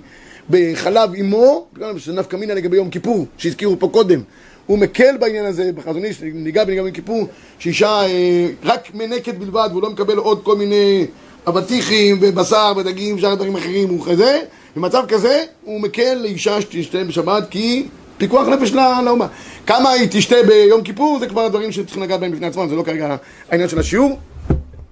בחלב 0.49 1.15
אמו, 1.19 1.67
שזה 1.97 2.13
נפקא 2.13 2.35
מינה 2.35 2.53
לגבי 2.53 2.77
יום 2.77 2.89
כיפור, 2.89 3.25
שהזכירו 3.37 3.79
פה 3.79 3.89
קודם, 3.93 4.21
הוא 4.65 4.77
מקל 4.77 5.17
בעניין 5.19 5.45
הזה, 5.45 5.71
בחזון 5.75 6.05
איש, 6.05 6.21
ניגע 6.21 6.63
בניגע 6.63 6.81
ביום 6.81 6.95
כיפור, 6.95 7.27
שאישה 7.59 7.87
אה, 7.87 8.47
רק 8.63 8.95
מנקת 8.95 9.35
בלבד 9.35 9.67
והוא 9.71 9.81
לא 9.81 9.89
מקבל 9.89 10.17
עוד 10.17 10.43
כל 10.43 10.55
מיני 10.55 11.05
אבטיחים 11.47 12.17
ובשר 12.21 12.73
ודגים 12.77 13.15
ושאר 13.15 13.35
דברים 13.35 13.55
אחרים 13.55 13.89
הוא 13.89 14.05
כזה, 14.05 14.41
במצב 14.75 15.03
כזה 15.07 15.43
הוא 15.63 15.81
מקל 15.81 16.13
לאישה 16.13 16.61
שתשתה 16.61 17.03
בשבת 17.03 17.43
כי 17.49 17.87
פיקוח 18.17 18.47
נפש 18.47 18.71
לאומה. 19.05 19.27
כמה 19.67 19.89
היא 19.89 20.07
תשתה 20.11 20.35
ביום 20.47 20.81
כיפור 20.81 21.19
זה 21.19 21.27
כבר 21.27 21.47
דברים 21.47 21.71
שצריכים 21.71 22.03
לגעת 22.03 22.19
בהם 22.19 22.31
בפני 22.31 22.47
עצמם, 22.47 22.69
זה 22.69 22.75
לא 22.75 22.83
כרגע 22.83 23.15
העניין 23.49 23.69
של 23.69 23.79
השיעור. 23.79 24.11
אה, 24.11 24.89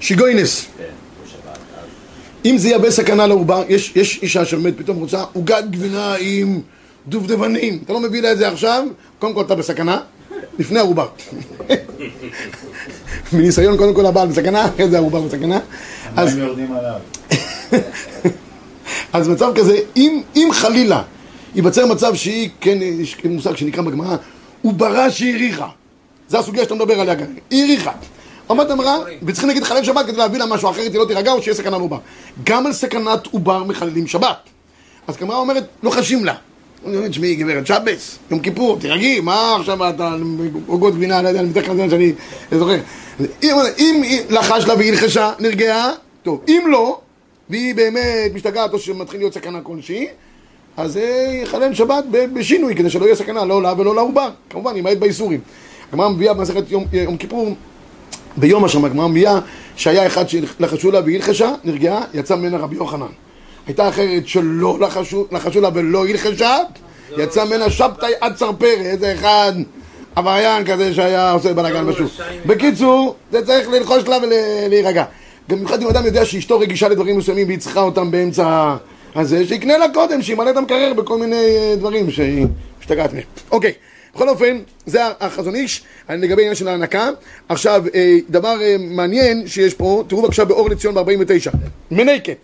שיגוינס. 0.00 0.66
כן, 0.78 0.84
אם 2.44 2.58
זה 2.58 2.68
יהווה 2.68 2.90
סכנה 2.90 3.26
לעובר, 3.26 3.62
יש, 3.68 3.92
יש 3.96 4.18
אישה 4.22 4.44
שבאמת 4.44 4.74
פתאום 4.78 4.96
רוצה 4.96 5.24
עוגת 5.32 5.64
גבינה 5.70 6.14
עם 6.20 6.60
דובדבנים. 7.08 7.78
אתה 7.84 7.92
לא 7.92 8.00
מביא 8.00 8.22
לה 8.22 8.32
את 8.32 8.38
זה 8.38 8.48
עכשיו, 8.48 8.84
קודם 9.18 9.34
כל 9.34 9.40
אתה 9.40 9.54
בסכנה, 9.54 10.00
לפני 10.58 10.78
העובר. 10.78 11.08
מניסיון 13.32 13.76
קודם 13.76 13.94
כל 13.94 14.06
הבעל 14.06 14.28
בסכנה, 14.28 14.66
אחרי 14.66 14.88
זה 14.88 14.96
העובר 14.96 15.20
בסכנה. 15.20 15.58
אז. 16.16 16.38
אז 19.12 19.28
מצב 19.28 19.52
כזה, 19.54 19.78
אם, 19.96 20.22
אם 20.36 20.48
חלילה 20.52 21.02
ייווצר 21.54 21.86
מצב 21.86 22.14
שהיא, 22.14 22.50
כן, 22.60 22.78
יש 22.82 23.16
מושג 23.24 23.56
שנקרא 23.56 23.82
בגמרא, 23.82 24.16
עוברה 24.62 25.10
שהאריכה. 25.10 25.68
זו 26.28 26.38
הסוגיה 26.38 26.64
שאתה 26.64 26.74
מדבר 26.74 27.00
עליה. 27.00 27.14
היא 27.50 27.62
האריכה. 27.62 27.92
אומרת 28.48 28.70
אמרה, 28.70 28.98
וצריכים 29.22 29.48
להגיד 29.48 29.64
חלל 29.64 29.84
שבת 29.84 30.06
כדי 30.06 30.16
להביא 30.16 30.38
לה 30.38 30.46
משהו 30.46 30.70
אחרת, 30.70 30.92
היא 30.92 31.00
לא 31.00 31.04
תירגע 31.04 31.32
או 31.32 31.42
שיהיה 31.42 31.54
סכנה 31.54 31.78
לעובר. 31.78 31.98
גם 32.44 32.66
על 32.66 32.72
סכנת 32.72 33.26
עובר 33.26 33.64
מחללים 33.64 34.06
שבת. 34.06 34.36
אז 35.06 35.16
גמרא 35.16 35.36
אומרת, 35.36 35.64
לא 35.82 35.90
חשים 35.90 36.24
לה. 36.24 36.34
אני 36.86 36.96
אומר, 36.96 37.08
תשמעי 37.08 37.34
גברת, 37.34 37.66
שבס, 37.66 38.18
יום 38.30 38.40
כיפור, 38.40 38.78
תירגעי, 38.78 39.20
מה 39.20 39.56
עכשיו 39.60 39.88
אתה 39.88 40.14
עוגות 40.66 40.94
גבינה, 40.94 41.22
לא 41.22 41.28
יודע, 41.28 41.40
אני 41.40 41.64
כלל 41.64 41.76
זה 41.76 41.90
שאני 41.90 42.12
זוכר. 42.52 42.78
אם, 43.42 44.02
לחש 44.30 44.64
לה 44.66 44.74
והיא 44.74 44.90
נלחשה, 44.90 45.32
נרגעה, 45.38 45.90
טוב. 46.22 46.40
אם 46.48 46.62
לא, 46.68 47.00
והיא 47.50 47.74
באמת 47.74 48.30
משתגעת 48.34 48.72
או 48.72 48.78
שמתחיל 48.78 49.20
להיות 49.20 49.34
סכנה 49.34 49.60
כלשהי, 49.62 50.06
אז 50.76 50.92
זה 50.92 51.28
יחלל 51.42 51.74
שבת 51.74 52.04
בשינוי, 52.32 52.74
כדי 52.74 52.90
שלא 52.90 53.04
יהיה 53.04 53.16
סכנה 53.16 53.44
לא 53.44 53.62
לה 53.62 53.74
ולא 53.78 53.94
לעובר. 53.94 54.30
כמובן, 54.50 54.76
ימעט 54.76 54.96
באיסורים. 54.96 55.40
הגמרא 55.92 56.08
מביאה 56.08 56.34
במסכת 56.34 56.70
יום, 56.70 56.84
יום 56.92 57.16
כיפור, 57.16 57.54
ביום 58.36 58.64
השם, 58.64 58.84
הגמרא 58.84 59.08
מביאה 59.08 59.38
שהיה 59.76 60.06
אחד 60.06 60.28
שלחשו 60.28 60.90
לה 60.90 61.00
והיא 61.00 61.16
הלחשה, 61.16 61.52
נרגעה, 61.64 62.02
יצא 62.14 62.36
ממנה 62.36 62.58
רבי 62.58 62.76
יוחנן. 62.76 63.25
הייתה 63.66 63.88
אחרת 63.88 64.28
שלא 64.28 64.78
לחשו, 64.80 65.26
לה 65.60 65.68
ולא 65.74 66.06
הלחשה, 66.06 66.58
יצא 67.18 67.44
ממנה 67.44 67.70
שבתאי 67.70 68.12
עד 68.20 68.34
צרפרי, 68.34 68.86
איזה 68.86 69.14
אחד 69.14 69.52
עבריין 70.16 70.64
כזה 70.64 70.94
שהיה 70.94 71.32
עושה 71.32 71.54
בלאגן 71.54 71.86
בשוק. 71.86 72.12
בקיצור, 72.46 73.16
זה 73.32 73.46
צריך 73.46 73.68
ללחוש 73.68 74.04
לה 74.08 74.16
ולהירגע. 74.22 75.04
במיוחד 75.48 75.82
אם 75.82 75.88
אדם 75.88 76.06
יודע 76.06 76.24
שאשתו 76.24 76.58
רגישה 76.58 76.88
לדברים 76.88 77.18
מסוימים 77.18 77.46
והיא 77.46 77.58
צריכה 77.58 77.80
אותם 77.80 78.10
באמצע 78.10 78.76
הזה, 79.14 79.46
שיקנה 79.46 79.78
לה 79.78 79.86
קודם, 79.94 80.22
שימלא 80.22 80.50
את 80.50 80.56
המקרר 80.56 80.92
בכל 80.96 81.18
מיני 81.18 81.36
אה, 81.36 81.74
דברים 81.76 82.10
שהיא 82.10 82.46
משתגעת 82.80 83.12
מהם. 83.12 83.22
אוקיי, 83.50 83.72
בכל 84.14 84.28
אופן, 84.28 84.58
זה 84.86 85.00
החזון 85.20 85.54
איש 85.54 85.82
לגבי 86.10 86.42
העניין 86.42 86.54
של 86.54 86.68
ההנקה. 86.68 87.08
עכשיו, 87.48 87.84
אה, 87.94 88.16
דבר 88.30 88.62
אה, 88.62 88.76
מעניין 88.78 89.46
שיש 89.46 89.74
פה, 89.74 90.04
תראו 90.08 90.22
בבקשה 90.22 90.44
באור 90.44 90.70
לציון 90.70 90.94
ב-49, 90.94 91.56
מנקת. 91.90 92.36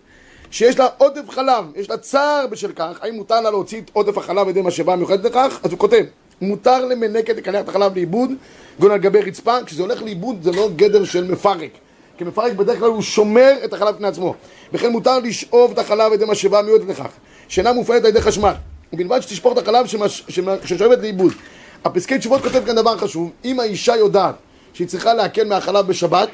שיש 0.53 0.79
לה 0.79 0.87
עודף 0.99 1.31
חלב, 1.31 1.65
יש 1.77 1.91
לה 1.91 1.97
צער 1.97 2.47
בשל 2.51 2.73
כך, 2.73 2.99
האם 3.03 3.15
מותר 3.15 3.41
לה 3.41 3.51
להוציא 3.51 3.81
את 3.81 3.91
עודף 3.93 4.19
החלב 4.19 4.39
על 4.39 4.49
ידי 4.49 4.63
משאבה 4.63 4.97
מיוחדת 4.97 5.25
לכך? 5.25 5.61
אז 5.63 5.71
הוא 5.71 5.79
כותב, 5.79 6.05
מותר 6.41 6.85
למנקת 6.87 7.37
לקלח 7.37 7.61
את 7.61 7.69
החלב 7.69 7.95
לאיבוד, 7.95 8.31
גון 8.81 8.91
על 8.91 8.99
גבי 8.99 9.21
רצפה, 9.21 9.57
כשזה 9.67 9.83
הולך 9.83 10.03
לאיבוד 10.03 10.43
זה 10.43 10.53
לא 10.53 10.69
גדר 10.77 11.05
של 11.05 11.25
מפרק. 11.25 11.71
כי 12.19 12.25
מפרק 12.25 12.53
בדרך 12.53 12.79
כלל 12.79 12.89
הוא 12.89 13.03
שומר 13.03 13.53
את 13.65 13.73
החלב 13.73 13.95
בפני 13.95 14.09
עצמו. 14.09 14.35
וכן 14.73 14.93
מותר 14.93 15.19
לשאוב 15.19 15.71
את 15.73 15.79
החלב 15.79 16.01
על 16.01 16.13
ידי 16.13 16.25
משאבה 16.29 16.63
מיועדת 16.63 16.89
לכך, 16.89 17.09
שאינה 17.49 17.73
מופעלת 17.73 18.03
על 18.03 18.09
ידי 18.09 18.21
חשמל. 18.21 18.53
ובלבד 18.93 19.21
שתשפוך 19.21 19.53
את 19.53 19.63
החלב 19.63 19.87
שמש- 19.87 20.23
שמ- 20.29 20.67
ששואבת 20.67 20.99
לאיבוד. 20.99 21.33
הפסקי 21.85 22.19
תשובות 22.19 22.43
כותב 22.43 22.63
כאן 22.67 22.75
דבר 22.77 22.99
חשוב, 22.99 23.31
אם 23.45 23.61
האישה 23.61 23.97
יודעת 23.97 24.35
שהיא 24.73 24.89
צריכה 24.89 25.15
להקל 25.15 25.45
מהחלב 25.45 25.87
בשבת, 25.87 26.29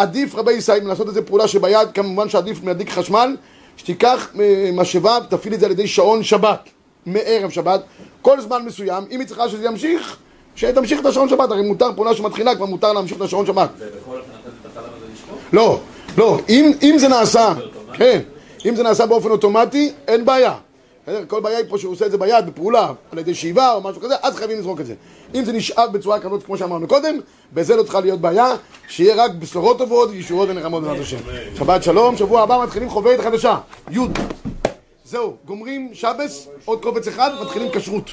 עדיף 0.00 0.34
רבי 0.34 0.52
ישראל 0.52 0.88
לעשות 0.88 1.08
איזה 1.08 1.22
פעולה 1.22 1.48
שביד, 1.48 1.88
כמובן 1.94 2.28
שעדיף 2.28 2.64
מהדליק 2.64 2.90
חשמל, 2.90 3.36
שתיקח 3.76 4.28
אה, 4.40 4.70
משאבה 4.72 5.18
ותפעיל 5.24 5.54
את 5.54 5.60
זה 5.60 5.66
על 5.66 5.72
ידי 5.72 5.88
שעון 5.88 6.22
שבת, 6.22 6.68
מערב 7.06 7.50
שבת, 7.50 7.80
כל 8.22 8.40
זמן 8.40 8.64
מסוים, 8.64 9.04
אם 9.10 9.20
היא 9.20 9.28
צריכה 9.28 9.48
שזה 9.48 9.66
ימשיך, 9.66 10.16
שתמשיך 10.56 11.00
את 11.00 11.06
השעון 11.06 11.28
שבת, 11.28 11.50
הרי 11.50 11.62
מותר 11.62 11.90
פעולה 11.94 12.14
שמתחילה, 12.14 12.54
כבר 12.54 12.66
מותר 12.66 12.92
להמשיך 12.92 13.16
את 13.16 13.22
השעון 13.22 13.46
שבת. 13.46 13.70
ובכל 13.78 14.18
אופן 14.18 14.30
נתת 14.32 14.52
את 14.60 14.66
החלב 14.70 14.84
הזה 14.96 15.06
לשפוך? 15.12 15.38
לא, 15.52 15.80
לא, 16.18 16.38
אם, 16.48 16.72
אם 16.82 16.94
זה 16.98 17.08
נעשה, 17.08 17.52
כן, 17.92 18.20
אם 18.66 18.76
זה 18.76 18.82
נעשה 18.82 19.06
באופן 19.06 19.30
אוטומטי, 19.30 19.92
אין 20.08 20.24
בעיה. 20.24 20.54
בסדר? 21.10 21.24
כל 21.28 21.40
בעיה 21.40 21.58
היא 21.58 21.66
פה 21.68 21.78
שהוא 21.78 21.92
עושה 21.92 22.06
את 22.06 22.10
זה 22.10 22.18
ביד, 22.18 22.46
בפעולה, 22.46 22.92
על 23.12 23.18
ידי 23.18 23.34
שאיבה 23.34 23.72
או 23.72 23.80
משהו 23.80 24.02
כזה, 24.02 24.14
אז 24.22 24.36
חייבים 24.36 24.58
לזרוק 24.58 24.80
את 24.80 24.86
זה. 24.86 24.94
אם 25.34 25.44
זה 25.44 25.52
נשאב 25.52 25.92
בצורה 25.92 26.20
כזאת, 26.20 26.42
כמו 26.42 26.56
שאמרנו 26.56 26.88
קודם, 26.88 27.20
בזה 27.52 27.76
לא 27.76 27.82
צריכה 27.82 28.00
להיות 28.00 28.20
בעיה, 28.20 28.54
שיהיה 28.88 29.24
רק 29.24 29.30
בשורות 29.30 29.78
טובות 29.78 30.10
וישועות 30.10 30.48
ונחמות 30.48 30.82
בעזרת 30.82 31.00
השם. 31.00 31.16
שבת 31.58 31.82
שלום, 31.82 32.16
שבוע 32.16 32.42
הבא 32.42 32.62
מתחילים 32.64 32.90
חוברת 32.90 33.20
חדשה, 33.20 33.58
י'. 33.90 33.98
זהו, 35.04 35.36
גומרים 35.44 35.90
שבס, 35.92 36.48
עוד 36.64 36.82
קובץ 36.82 37.08
אחד, 37.08 37.30
מתחילים 37.42 37.68
כשרות. 37.72 38.10